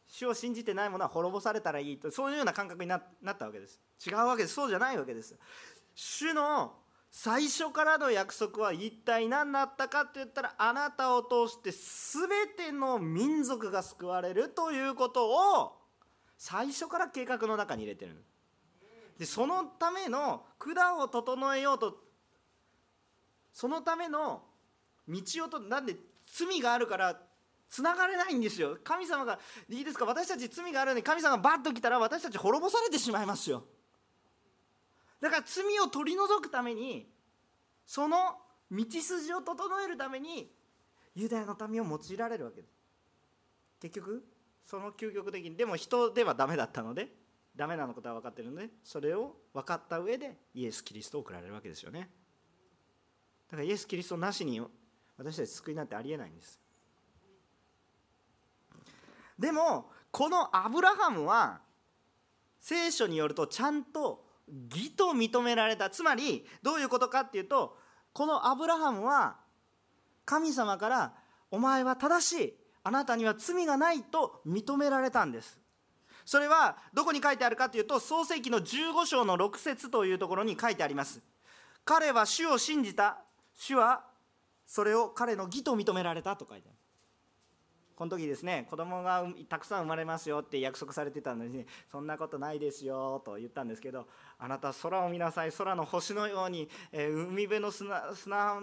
[0.06, 3.04] 主を信じてないものは滅ぼされたらいいとそういうような感覚になっ
[3.38, 3.78] たわけです。
[4.06, 4.54] 違うわけです。
[4.54, 5.38] そうじゃないわけです。
[5.94, 6.72] 主の
[7.11, 15.28] 最初からの約束は一体何だったかって言ったらあなたを通して全ての民族が救われるということ
[15.61, 15.76] を
[16.38, 18.24] 最初から計画の中に入れてる
[19.18, 21.98] でそのための管を整えようと
[23.52, 24.42] そのための
[25.09, 25.96] 道をとなんで
[26.33, 27.21] 罪があるから
[27.69, 28.79] つながれないんですよ。
[28.83, 29.38] 神様が
[29.69, 30.05] いいですか？
[30.05, 33.64] 私たち罪があるのに神様がバッと来たら私たち滅ぼされてしまいますよ。
[35.21, 37.09] だから罪を取り除くために
[37.87, 38.16] その
[38.71, 40.51] 道筋を整えるために
[41.14, 42.62] ユダヤの民を用いられるわけ。
[42.62, 42.75] です
[43.81, 44.25] 結局
[44.64, 47.09] その究極的にでも人ではダメだったので
[47.57, 52.11] ダメなのことは分かってるのでそれを分かった上でイエス・キリストを送られるわけですよね。
[53.51, 54.61] だからイエス・キリストなしに
[55.20, 56.59] 私たち救いなんてありえないんです。
[59.38, 61.61] でもこのアブラハムは
[62.59, 64.24] 聖書によるとちゃんと
[64.72, 65.90] 義と認められた。
[65.90, 67.76] つまりどういうことかっていうと
[68.14, 69.37] このアブラハムは
[70.24, 71.14] 神様から
[71.52, 72.56] 「お前は正しい。
[72.83, 75.59] あなたには罪がない」と認められたんです。
[76.24, 81.20] それはどこに書いてあるかというと創世記の15章の6節というところに書いてあります。
[81.85, 83.18] 彼は主を信じた。
[83.54, 84.10] 主は
[84.70, 86.78] それを彼の義と認められたと書いてある。
[87.96, 94.06] この時ですね子供がたくさん生まれますよって約束されてたのに、ね、そんなことないですよと言ったんですけど
[94.38, 98.14] あなた空を見なさい空の星のように、えー、海辺の砂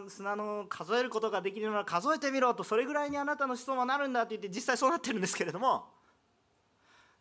[0.07, 5.85] 砂の数えることができるなら数えてみろとそれぐらいにあなたの子孫はなるんだって言って実際そうなってるんですけれども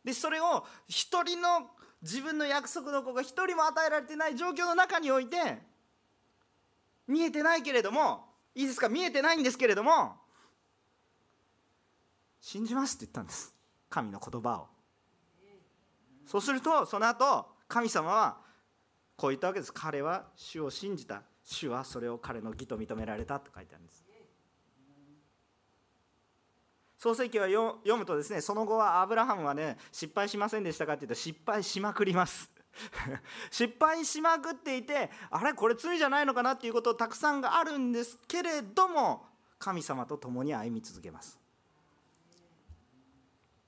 [0.02, 1.68] でそれを一人の
[2.00, 5.36] 自分の約束の子が一人も与えられてない状況の中において
[7.06, 8.88] 見えてないけれどもいいですか？
[8.88, 10.16] 見えてないんですけれども。
[12.40, 13.54] 信じますって言ったんです。
[13.90, 14.66] 神の言葉を。
[16.26, 18.38] そうするとその後神様は
[19.16, 19.72] こう言ったわけです。
[19.72, 21.22] 彼は主を信じた。
[21.44, 24.04] 主はそれを彼の義と認められたと書いてあるんです。
[26.98, 32.50] 創世記は読むとですねその後はアブラハムはね失敗しませんでしたかって言うと失敗しまくります。
[33.50, 39.26] 失敗しまくっていてあれこれ罪じゃないのかなっていうことたくさんがあるんですけれども
[39.58, 41.38] 神様と共に歩み続けます。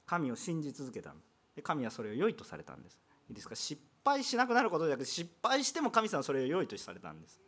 [0.06, 1.14] 神を信じ続けた
[1.54, 2.98] で神はそれを良いとされたんです。
[3.28, 3.54] いいですか？
[3.54, 7.40] 失敗しなくなることじゃなくて失敗しても神様はそれを良いとされたんです。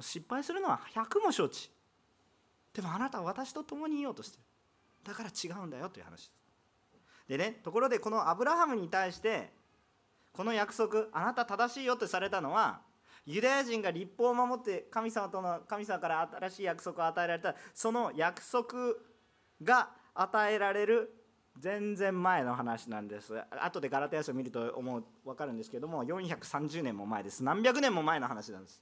[0.00, 1.72] 失敗するのは100も承知。
[2.72, 4.42] でもあなたは私と共にいようとしてる。
[5.02, 6.32] だから違うんだよという話です。
[7.28, 9.52] でねところでこのアブラハムに対して
[10.38, 12.78] この約束あなた正しいよってされたのは
[13.26, 18.68] ユダヤ人が立法を守って神様との神様から新しい約束を与えられたその約束
[19.64, 21.10] が与えられる
[21.58, 23.34] 全然前の話なんです。
[23.60, 27.42] 後でガラテヤ書を見ると思う分かるんですけども430年も前です。
[27.42, 28.80] 何百年も前の話なんです。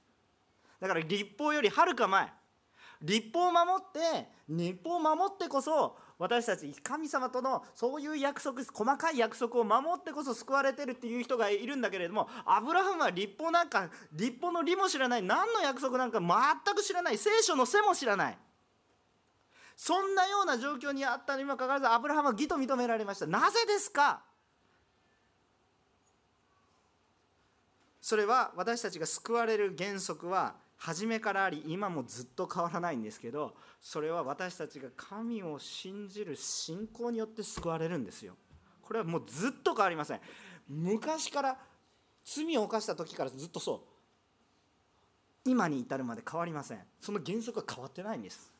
[0.79, 2.31] だから立法よりはるか前。
[3.01, 15.23] 立法を守って立法を守ってこそ私たち神様とのそういう約束細かい約束を守ってこそ救われてるっていう人がいるんだけれどもアブラハムは立法なんか立法の理も知らない。
[15.23, 17.17] 何の約束なんか全く知らない。
[17.19, 18.37] 聖書の背も知らない。
[19.75, 23.27] そんなような状況にあったにもかかわらずアブラハムは義と認められました。
[23.27, 24.23] なぜですか？
[28.01, 38.35] それは私たちが救われる原則は初めからあり今もずっと変わらないんですけどそれは私たちが神を信じる信仰によって救われるんですよ。
[38.81, 40.21] これはもうずっと変わりません。
[40.69, 41.57] 昔から
[42.23, 43.83] 罪を犯した時からずっとそ
[45.45, 45.49] う。
[45.49, 46.79] 今に至るまで変わりません。
[46.99, 48.51] その原則は変わってないんです。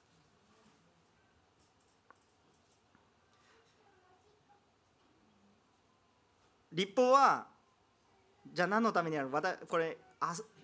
[6.71, 7.47] 立法は
[8.53, 9.29] じゃあ何のためにある？
[9.67, 9.97] これ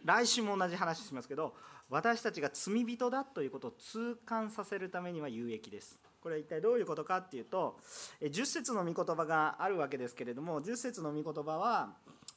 [0.03, 1.53] 来週も同じ話しますけど
[1.89, 5.99] 私たちが罪人だということを痛感させるためには有益です。
[6.21, 7.77] これは一体どういうことかっていうと
[8.21, 11.89] 10節の御言葉があるわけですけれども10節の御言葉は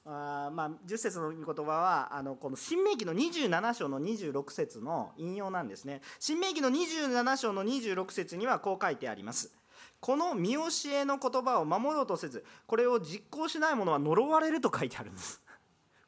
[0.08, 6.00] あまあ、10節の御言葉はあのこの新明記の27章の26節の引用なんですね。
[6.20, 9.52] 新明記の27章の26節にはこう書いてあります。
[9.98, 10.60] この見教
[10.92, 15.42] えの言葉を守ろうとせずこれを実行しない者は呪われると書いてあるんです。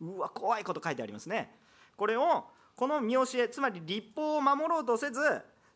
[0.01, 1.55] うわ怖いこと書いてありますね。
[1.97, 5.21] これをこの見教えつまり立法を守ろうとせず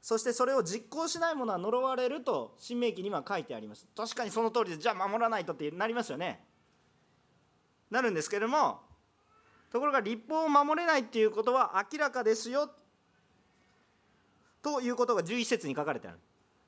[0.00, 3.86] そしてそれを実行しない者は呪われると新明記には書いてあります。
[3.96, 6.44] 確かにその通りでじゃあ守らないとってなりますよね。
[7.90, 8.80] なるんですけれども
[9.70, 12.70] ところが立法を守れないっていうことは明らかですよ。
[14.62, 16.18] ということが11節に書かれてある。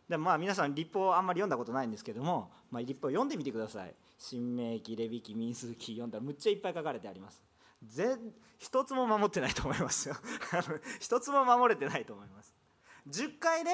[0.08, 3.94] でまあ皆さん立法をあんまり読んだことないんですけれども、まあ、立法を読んでみてください。
[4.26, 7.44] 新明記レビ記民数記読んだらむっちゃいっぱい書かれてあります。
[7.82, 8.16] ぜ
[8.56, 10.16] 一つも守ってないと思いますよ。
[10.98, 12.54] 一つも守れてないと思います。
[13.06, 13.70] 10回で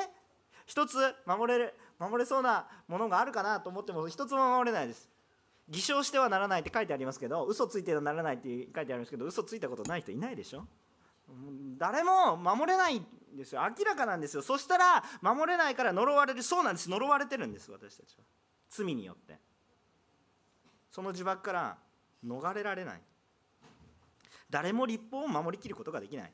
[0.66, 5.08] 一つ守れる守れそうなものがあるかなと思っても一つも守れないです。
[5.68, 10.66] 偽証してはならないって書いてありますけど嘘ついてはならないって書いてありますけど嘘ついたことない人いないでしょ。
[11.78, 13.60] 誰も守れないんですよ。
[13.60, 14.42] 明らかなんですよ。
[14.42, 16.90] そしたら守れないから呪われるそうなんです。
[16.90, 18.24] 呪われてるんです私たちは。
[18.68, 19.38] 罪によって。
[20.90, 21.78] その呪縛から
[22.26, 23.00] 逃れられない。
[24.50, 26.32] 誰も立法を守りきることができない。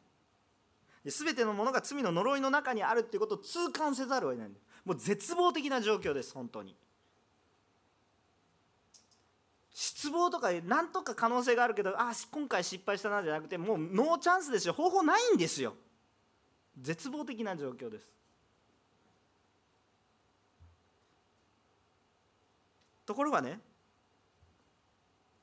[1.05, 4.49] 全てのものが罪の呪いの中にあるっていうことを痛感せざるを得ない。
[4.85, 6.75] もう絶望的な状況です本当に。
[9.73, 14.73] 失望とか何とか可能性があるけどあ今回失敗したなじゃなくてもうノーチャンスですよ。
[14.73, 15.75] 方法ないんですよ。
[16.81, 18.11] 絶望的な状況です。
[23.05, 23.61] ところがね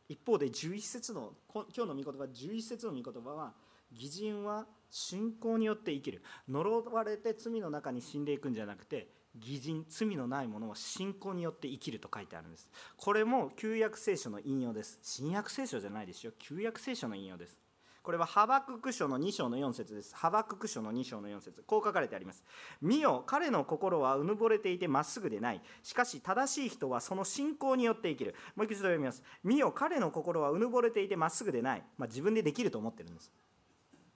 [0.10, 3.54] 一方で11節の今日の御言葉11節の御言葉は
[3.92, 6.22] 義人は信仰によって生きる。
[6.48, 12.70] 呪われて罪の中に死んでいくんじゃなくて義人罪のないものは信仰によって生きると書いてあるんです。
[12.98, 15.00] これも旧約聖書の引用です。
[15.02, 16.34] 新約聖書じゃないですよ。
[16.38, 17.63] 旧約聖書の引用です。
[18.04, 20.14] これはハバクク書の2章の4節です。
[20.14, 21.64] ハバクク書の2章の4節。
[21.66, 22.44] こう書かれてあります。
[22.82, 25.62] 見よ彼の心はうぬぼれていてまっすぐでない。
[25.84, 28.36] しかし正しい人はその信仰によって生きる。
[28.58, 29.24] もう一度読みます。
[29.42, 33.32] 見よ彼の心はうぬぼれていてまっすぐでない、まあ、自分でできると思ってるんです。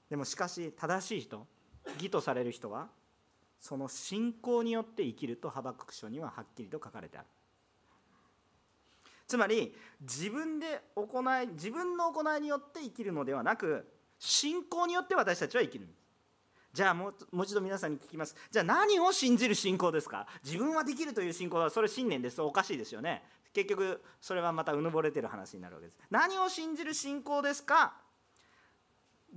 [0.09, 1.47] でもしかし正しい人
[1.93, 2.89] 義とされる人は
[3.57, 7.27] その信仰によって生きるとハバクク書にははっきりと書かれてある。
[9.27, 13.85] つまり自分で行い自分の行いによって生きるのではなく
[14.17, 15.87] 信仰によって私たちは生きる。
[16.73, 18.35] じゃあもうもう一度皆さんに聞きます。
[18.51, 20.27] じゃあ何を信じる信仰ですか？
[20.43, 22.41] 自分はできるという信仰はそれ信念です。
[22.41, 23.23] おかしいですよね。
[23.53, 25.97] 結局それはまたうぬぼれてる話になるわけです。
[26.11, 27.95] 何を信じる信仰ですか？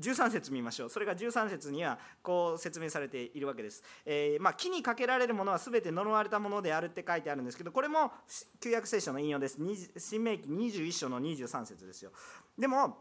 [0.01, 0.91] 13節見ましょう。
[0.91, 8.11] それが13節にはこう説明されているわけです、えー、まあ、木にかけられるものは全て呪われたものであるって書いてあるんですけどこれも
[8.61, 9.59] 旧約聖書の引用です。
[9.99, 12.13] 新明記21章の23節ですよ。
[12.59, 12.99] でも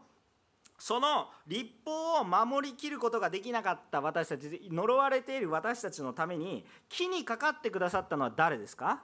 [0.78, 9.02] その立法を守りきることができなかった私たち呪われている私たちのために木にかかってくださったのは誰ですか？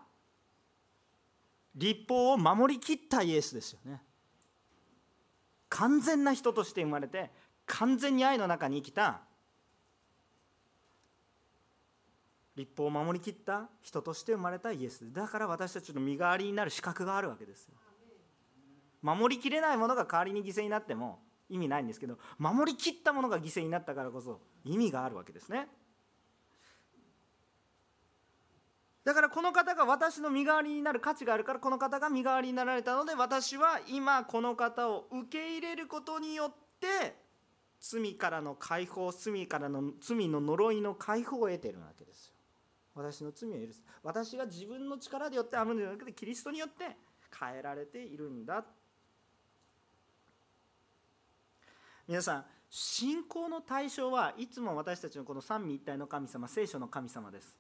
[1.74, 4.00] 立法を守りきったイエスですよね。
[5.68, 7.30] 完全な人として生まれて
[7.66, 9.20] 完全に愛の中に生きた
[12.56, 15.12] 立法を守りきった人として生まれたイエス。
[15.12, 17.68] だから私たちの身代わりになる資格があるわけです
[19.02, 25.68] 守りきれないものが代わりに犠牲になっても意味ないんですけど守りきったものが犠牲になったからこそ意味があるわけですね。
[29.04, 37.25] だからこの方が私の身代わりになる価値があるからこの方が身代わりになられたので私は今この方を受け入れることによって
[37.80, 42.26] 罪からの解放罪からの罪の呪いの解放を得ているわけです。
[42.28, 42.32] よ
[42.94, 43.82] 私の罪を許す。
[44.02, 46.96] 私が自分の力でよってあるんじゃなくてキリストによって
[47.38, 48.64] 変えられているんだ
[52.08, 57.56] 皆さん信仰の対象はいつも私たちのこの三位一体の神様聖書の神様です。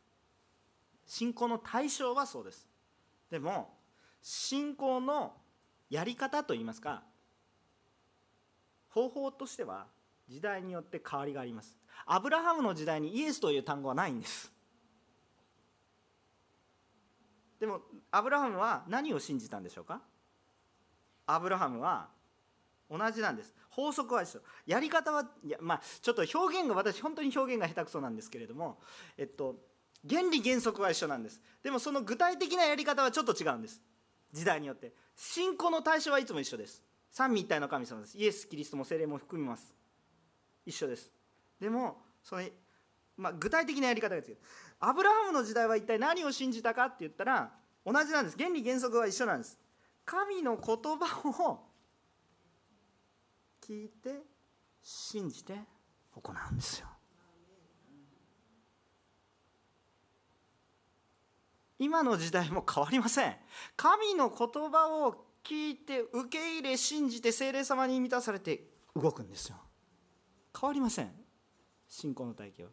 [1.06, 2.66] 信仰の対象はそうです。
[3.30, 3.74] でも
[4.22, 5.34] 信仰の
[5.88, 7.02] やり方といいますか
[8.88, 9.86] 方法としては
[10.28, 11.78] 時代によって変わりがあります。
[12.04, 14.52] アブラハムの時代にイエスという単語はないんです。
[17.58, 20.02] でもアブラハムは何を信じたんでしょうか？
[21.26, 22.08] アブラハムは
[22.90, 23.54] 同じなんです。
[23.70, 24.40] 法則は一緒。
[24.66, 28.78] やり方はいやまあちょっと表現が私本当に表現が下手くそなんですけれども
[29.16, 29.56] えっと
[30.08, 31.40] 原理原則は一緒なんです。
[31.62, 33.80] でもその具体的なやり方はちょっと違うんです。
[34.32, 34.92] 時代によって。
[35.14, 36.82] 信仰の対象はいつも一緒です。
[37.10, 38.18] 三位一体の神様です。
[38.18, 39.75] イエス・キリストも精霊も含みます。
[40.66, 41.10] 一緒です。
[41.60, 42.42] でもその、
[43.16, 44.36] まあ、具体的なやり方が違う
[44.80, 47.52] アブラハムの時代は一体何を信じたかって言ったら
[47.84, 48.36] 同じなんです。
[48.36, 49.58] 原理原則は一緒なんです。
[50.04, 51.60] 神の言葉を
[53.64, 54.22] 聞いて
[54.82, 55.54] 信じて
[56.14, 56.88] 行うんですよ。
[61.78, 63.36] 今の時代も変わりません。
[63.76, 68.64] 神の言葉を聞いて受け入れ信じて精霊様に満たされて
[68.94, 69.56] 動くんですよ。
[70.58, 71.10] 変わりません。
[71.88, 72.70] 信仰の体系は。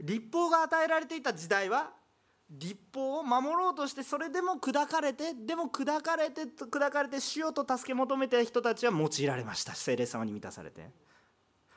[0.00, 1.90] 立法が与えられていた時代は
[2.50, 9.74] 立法を守ろうとしてそれでも砕かれてでも砕かれて砕かれて主よと助け求めた人たちは用いられました。
[9.74, 10.90] 聖霊様に満たされて。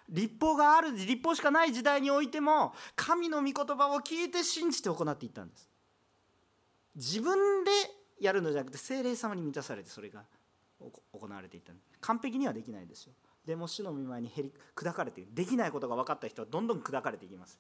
[0.08, 5.70] 立法がある立法しかない時代においても神の御言葉を聞いて信じて行っていったんです。
[6.96, 7.72] 自分で
[8.20, 10.24] やるのじゃなくて聖霊様に満たされてそれが
[10.80, 13.14] 行われていった完璧にはできないですよ。
[13.46, 15.34] でも主の御前に減り砕かれている。
[15.34, 17.60] できないことが分かった人はどんどん砕かれていきます。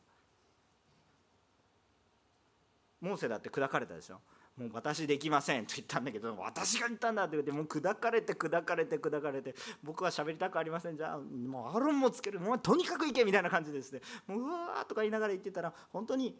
[3.01, 4.19] モーセだって砕かれたでしょ？
[4.57, 10.97] もう私できませんと言ったんだけど私が言ったんだって言ってもう砕かれて砕かれて砕かれて僕は喋りたくありません。
[10.97, 12.39] じゃあもうアロンもつける。
[12.39, 14.01] もうとにかく行けみたいな感じですね。
[14.27, 16.35] もううわーとか言いながら言ってたら本当に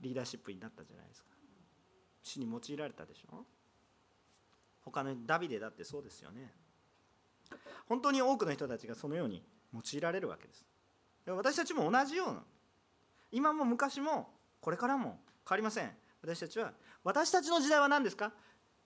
[0.00, 1.28] リーダーシップになったじゃないですか。
[2.22, 3.44] 主に用いられたでしょ？
[4.82, 6.54] 他のダビデだってそうですよね。
[7.88, 9.42] 本当に多くの人たちがそのように
[9.74, 10.64] 用いられるわけです。
[11.26, 12.42] 私たちも同じような。
[13.32, 14.30] 今も昔も
[14.60, 15.90] これからも変わりません。
[16.22, 16.72] 私たちは
[17.04, 18.32] 私たちの時代は何ですか？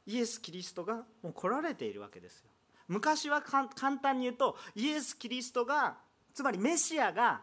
[0.06, 2.50] イエス・キリストがもう来られているわけですよ。
[2.88, 5.96] 昔は簡単に言うとイエス・キリストが
[6.34, 7.40] つまりメシアが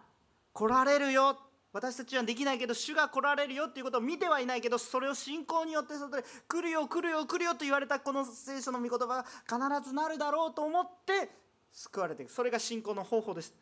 [0.54, 1.38] 来られるよ。
[1.74, 11.30] 私たちはできないけど主が来られるよっていうことを見てはいないけどそれを信仰によって外で来るよ来るよ来るよと言われたこの聖書の御言葉が必ずなるだろうと思って
[11.72, 12.32] 救われていく。
[12.32, 13.54] それが信仰の方法です。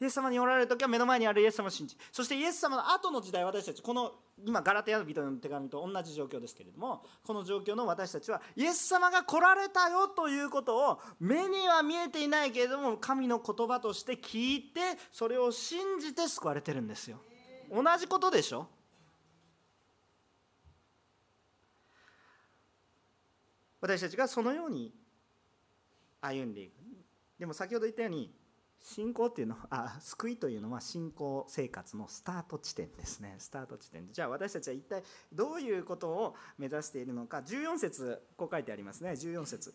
[0.00, 4.12] イエス様におられる時は目の前にあるイエス様を信じそしてイエス様の後の時代私たちこの
[4.46, 14.80] 今ガラテヤの人の手紙と同じ状況ですけれどもこの状況の私たちはイエス様が来られたよということを目には見えていないけれども神の言葉として聞いて
[15.10, 17.18] それを信じて救われてるんですよ。
[17.72, 18.68] 同じことでしょ？
[23.80, 24.92] 私たちがそのように
[26.20, 26.74] 歩んでいく。
[27.38, 28.32] でも先ほど言ったように
[28.80, 33.34] 信仰っていうのはあ救いというのは信仰生活のスタート地点ですね。
[33.38, 34.12] スタート地点で。
[34.12, 35.02] じゃあ私たちは一体
[35.32, 37.38] どういうことを目指しているのか。
[37.38, 39.10] 14節こう書いてありますね。
[39.10, 39.74] 14節。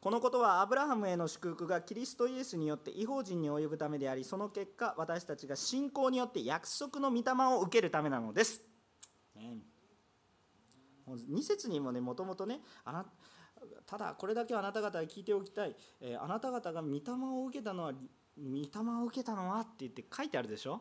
[0.00, 8.62] このことはアブラハムへの祝福がキリストイエスによって違法人に及ぶためでありその結果私たちが信仰によって約束の御霊を受けるためなのです、
[11.06, 13.04] 2節にもねもともとねあな
[13.86, 17.98] ただこれだけはあなた方は聞いておきたい、えー、あなた方が御霊を受けたのは御
[18.38, 18.68] 霊
[19.02, 20.80] を受けたのはって言って書いてあるでしょ？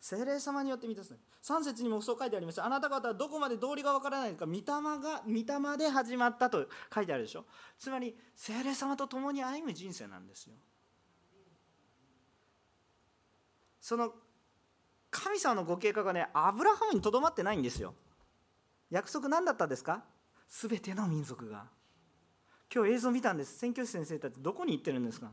[0.00, 1.04] 精霊様によって満た。
[1.04, 2.62] す3節にもそう書いてあります。
[2.62, 4.46] あなた方はどこまで道理がわからないのか。
[4.46, 5.32] 御霊が御
[5.72, 7.44] 霊で始まったと書いてあるでしょ？
[7.78, 10.54] つまり精霊様と共に歩む人生なんですよ。
[13.80, 14.12] その
[15.10, 17.94] 神様のご計画がねアブラハムにとどまってないんですよ。
[18.90, 20.04] 約束何だったんですか？
[20.48, 21.66] 全ての民族が。
[22.74, 23.58] 今日映像見たんです。
[23.58, 25.30] 宣教師先生たちどこに行ってるんですか？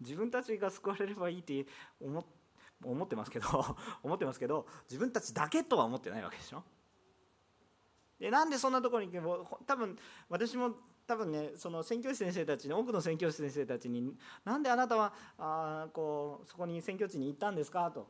[0.00, 1.66] 自分たちが救われればいいって
[2.00, 2.24] 思
[2.82, 3.46] 思ってますけど
[4.02, 6.62] 思ってますけど自分たちだけとは思ってないわけでしょ？
[8.18, 9.12] でなんでそんなところに
[9.66, 9.98] 多分
[10.28, 10.72] 私も
[11.06, 18.08] 多分ねその宣教師先生たちに多くの宣教師先生たちに「なんであなたはあこうそこに宣教地に行ったんですか?」と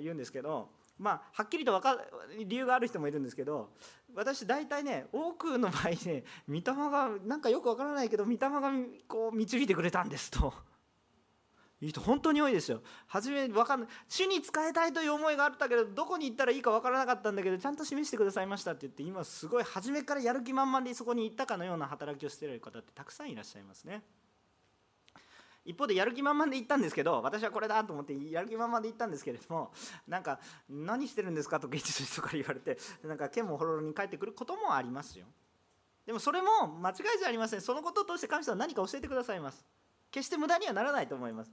[0.00, 1.98] 言うんですけどまあはっきりと分か
[2.46, 3.70] 理由がある人もいるんですけど
[4.14, 8.70] 私大体ね多くの場合ね御霊がなんかよく分からないけど御霊が
[9.08, 10.52] こう導いてくれたんですと。
[11.84, 12.80] いう人本当に多いですよ。
[13.08, 24.02] 初め分かんない主に使いたいという思いがあったけどどこに行ったらいいか分からなかったんだけどちゃんと示してくださいましたって言って今すごい初めからやる気満々でそこに行ったかのような働きをしている方ってたくさんいらっしゃいますね。
[25.64, 29.72] 一方でやる気満々で行ったんですけど私はこれだと思ってやる気満々で行ったんですけれども
[30.08, 35.26] なんか何してるんですかとか一人から言われてなんか剣もほろろに帰ってくることもありますよ。
[36.04, 37.60] でもそれも間違いじゃありません。
[37.60, 39.64] そのことを通して神様何か教えてくださいます。
[40.10, 41.52] 決して無駄にはならないと思います。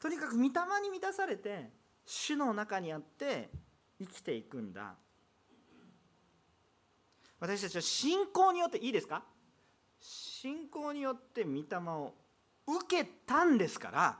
[0.00, 0.48] とにかく御霊
[0.82, 1.70] に満たされて
[2.04, 3.48] 主の中にあって
[4.00, 4.96] 生きていくんだ。
[7.38, 9.22] 私たちは信仰によっていいですか？
[10.02, 12.12] 信仰によって御霊を
[12.66, 14.18] 受けたんですから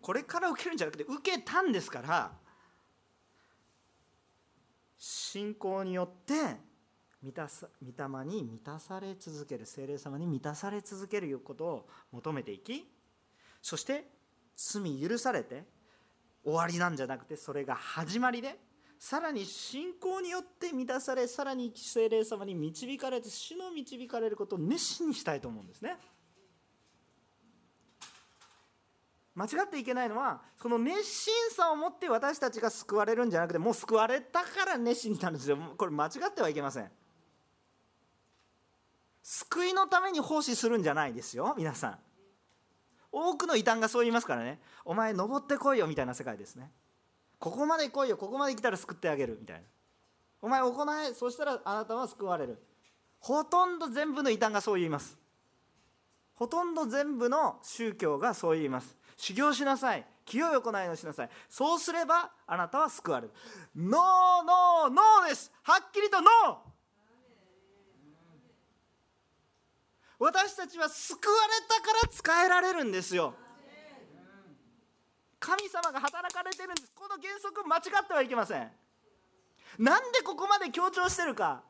[0.00, 2.30] これから受けるんじゃなくて受けたんですから
[4.98, 6.34] 信仰によって
[7.22, 12.86] 満たさ御霊に満たされ続ける精霊様に満たされ続けることを求めていき
[13.62, 14.04] そして
[14.56, 15.64] 罪許されて
[16.44, 18.56] 終わりなんじゃなくてそれが始まりで
[18.98, 25.96] さらに信仰によって満たされさらに聖霊様に導かれて主の導かれることを熱心にしたいと思うんですね。
[29.36, 35.56] 間違っていけないのはその熱心さを持って私たちが救われるんじゃなくてもう救われたから熱心になるんですよ。
[35.76, 36.90] これ間違ってはいけません。
[39.22, 41.98] 救いのために奉仕するんじゃないですよ皆さん。
[43.12, 44.60] 多くの異端がそう言いますからね。
[44.84, 46.72] お前登ってこいよみたいな世界ですね。
[47.38, 49.62] ここまで来いよここまで来たら救ってあげるみたいな。
[50.40, 52.58] お前行えそしたらあなたは救われる。
[53.20, 55.16] ほとんど全部の異端がそう言います。
[56.34, 58.96] ほとんど全部の宗教がそう言います。
[59.16, 60.06] 修行しなさい。
[60.24, 61.30] 清い行いをしなさい。
[61.48, 63.32] そうすればあなたは救われる。
[63.74, 65.50] ノーノーノーです。
[65.62, 66.68] はっきりとノー。
[70.20, 73.34] 私たちは救われたから使えられるんですよ。
[75.40, 76.92] 神様が働かれてるんです。
[76.94, 78.70] この原則間違ってはいけません。
[79.78, 81.62] なんでここまで強調してるか。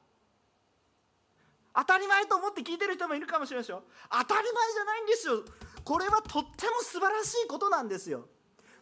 [1.75, 5.45] 当たり前と思って聞いてる人もいるかもしれないでしょ当たり前じゃないんですよ。
[5.85, 8.27] これはとっても素晴らしいことなんですよ。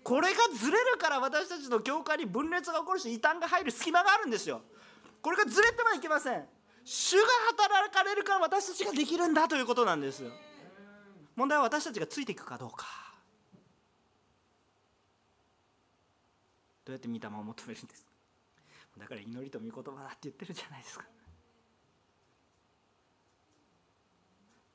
[0.03, 4.62] これがずれるから私たちの教会に分裂が起こるし異端が入る隙間があるんですよ。
[5.20, 6.47] これがずれてはいけません。
[6.84, 7.26] 主が
[7.59, 10.30] 働かれるから私たちができるんだということなんですよ。
[11.34, 13.05] 問題は私たちがついていくかどうか。
[16.87, 18.07] どうやって御霊を求めるんです？
[18.97, 21.05] だから祈りと御言葉だって言ってるじゃないですか。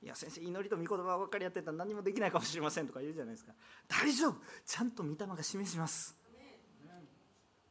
[0.03, 3.53] いや先生祈りと御言葉ばっかりやってたら何もできないかもしれませんとか言うじゃないですか。
[3.87, 4.35] 大丈夫！
[4.65, 6.17] ちゃんと御霊が示します。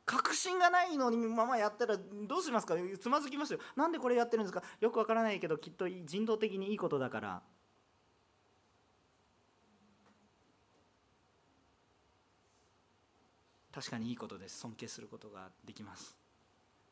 [0.07, 2.75] 確信がないのにままやったらどうしますか？
[2.99, 3.61] つまずきますよ。
[3.77, 4.63] なんでこれやってるんですか？
[4.81, 7.43] よくわからないけどきっと人道的にいいことだから。
[13.81, 14.59] 確かにいいことです。
[14.59, 16.15] 尊敬することができます。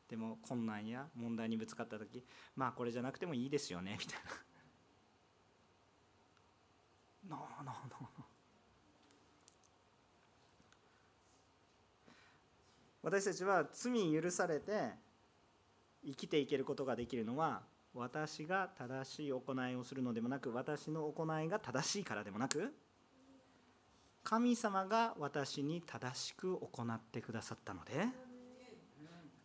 [0.09, 2.25] でも困難や問題にぶつかった時
[2.55, 4.19] まあこれじゃなくてもいいですよねみたい
[7.29, 7.35] な。
[7.35, 8.23] ノーノーノー
[13.03, 14.93] 私たちは罪許されて
[16.03, 17.61] 生きていけることができるのは
[17.93, 22.73] 私が正しい行いをするのでもなく私の行いが正しいからでもなく
[24.29, 28.05] 神様が私に正しく行ってくださったので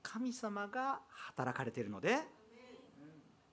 [0.02, 2.18] 神様が働かれているので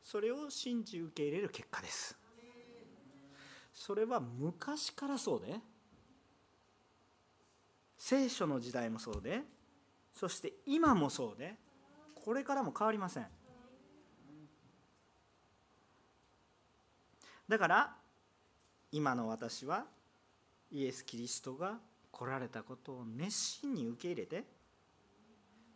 [0.03, 2.17] それを信じ受け入れる結果です。
[3.73, 5.55] それは昔からそうで
[7.97, 9.39] 聖書の時代もそうで
[10.13, 11.55] そして今もそうで
[12.13, 13.27] これからも変わりません。
[17.47, 17.95] だから
[18.91, 19.85] 今の私は
[20.71, 21.79] イエス・キリストが
[22.11, 24.43] 来られたことを熱心に受け入れて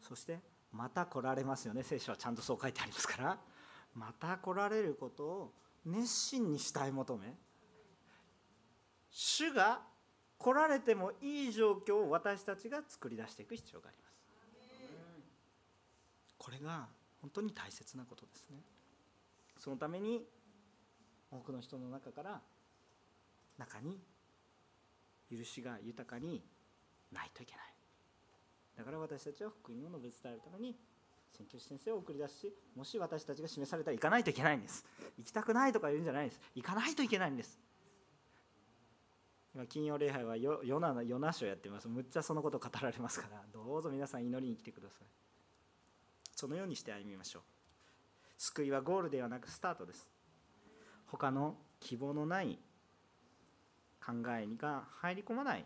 [0.01, 0.39] そして
[0.71, 1.83] また来られますよね。
[1.83, 3.39] 聖書はちゃんとそう書いてありますから。
[3.95, 5.53] また来られることを
[5.85, 7.33] 熱心にしたい求め
[9.09, 9.81] 主が
[10.37, 14.15] 来られてもいい状況を私たちが作り出していく必要があります。
[16.37, 16.87] これが
[17.21, 18.57] 本当に大切なことですね。
[19.57, 20.27] そのために
[21.31, 22.41] 多くの人の中から
[23.57, 23.97] 中に
[25.31, 26.43] 許しが豊かに
[27.11, 27.63] ないといけない。
[28.77, 30.75] だから私たちは福音を述べ伝えるために
[31.31, 34.85] 宣教師先生を送り出しもし私たちが示されたら行かないといけないんです。
[35.17, 36.41] 行きたくないとか言うんじゃないんです。
[36.55, 37.59] 行かないといけないんです。
[39.53, 41.87] 今金曜礼拝はヨヨナヨナ書やってます。
[41.87, 45.07] むっちゃそのこと語られますからどうぞ皆さん祈りに来てください。
[46.35, 47.41] そのようにして歩みましょう。
[48.37, 50.09] 救いはゴールではなくスタートです。
[51.07, 52.59] 他の希望のない
[54.05, 55.65] 考えが入り込まない。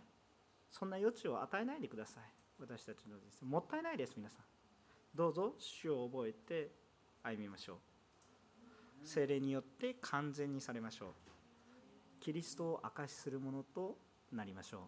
[0.72, 2.24] そんな余地を与えないでください。
[2.60, 3.46] 私たちの人生。
[3.46, 4.46] もったいないです皆さん。
[5.16, 6.72] どうぞ主を覚えて
[7.24, 7.78] 歩みましょう。
[9.04, 11.10] 精霊によって完全にされましょう。
[12.20, 13.98] キリストを証しするものと
[14.32, 14.82] なりましょう。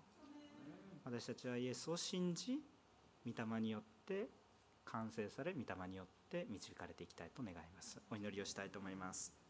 [1.05, 2.59] 私たちはイエスを信じ
[3.25, 4.29] 御霊によって
[4.85, 7.99] 完成され御霊によって導かれていきたいと願います。
[8.11, 9.40] お祈りをしたいと思います。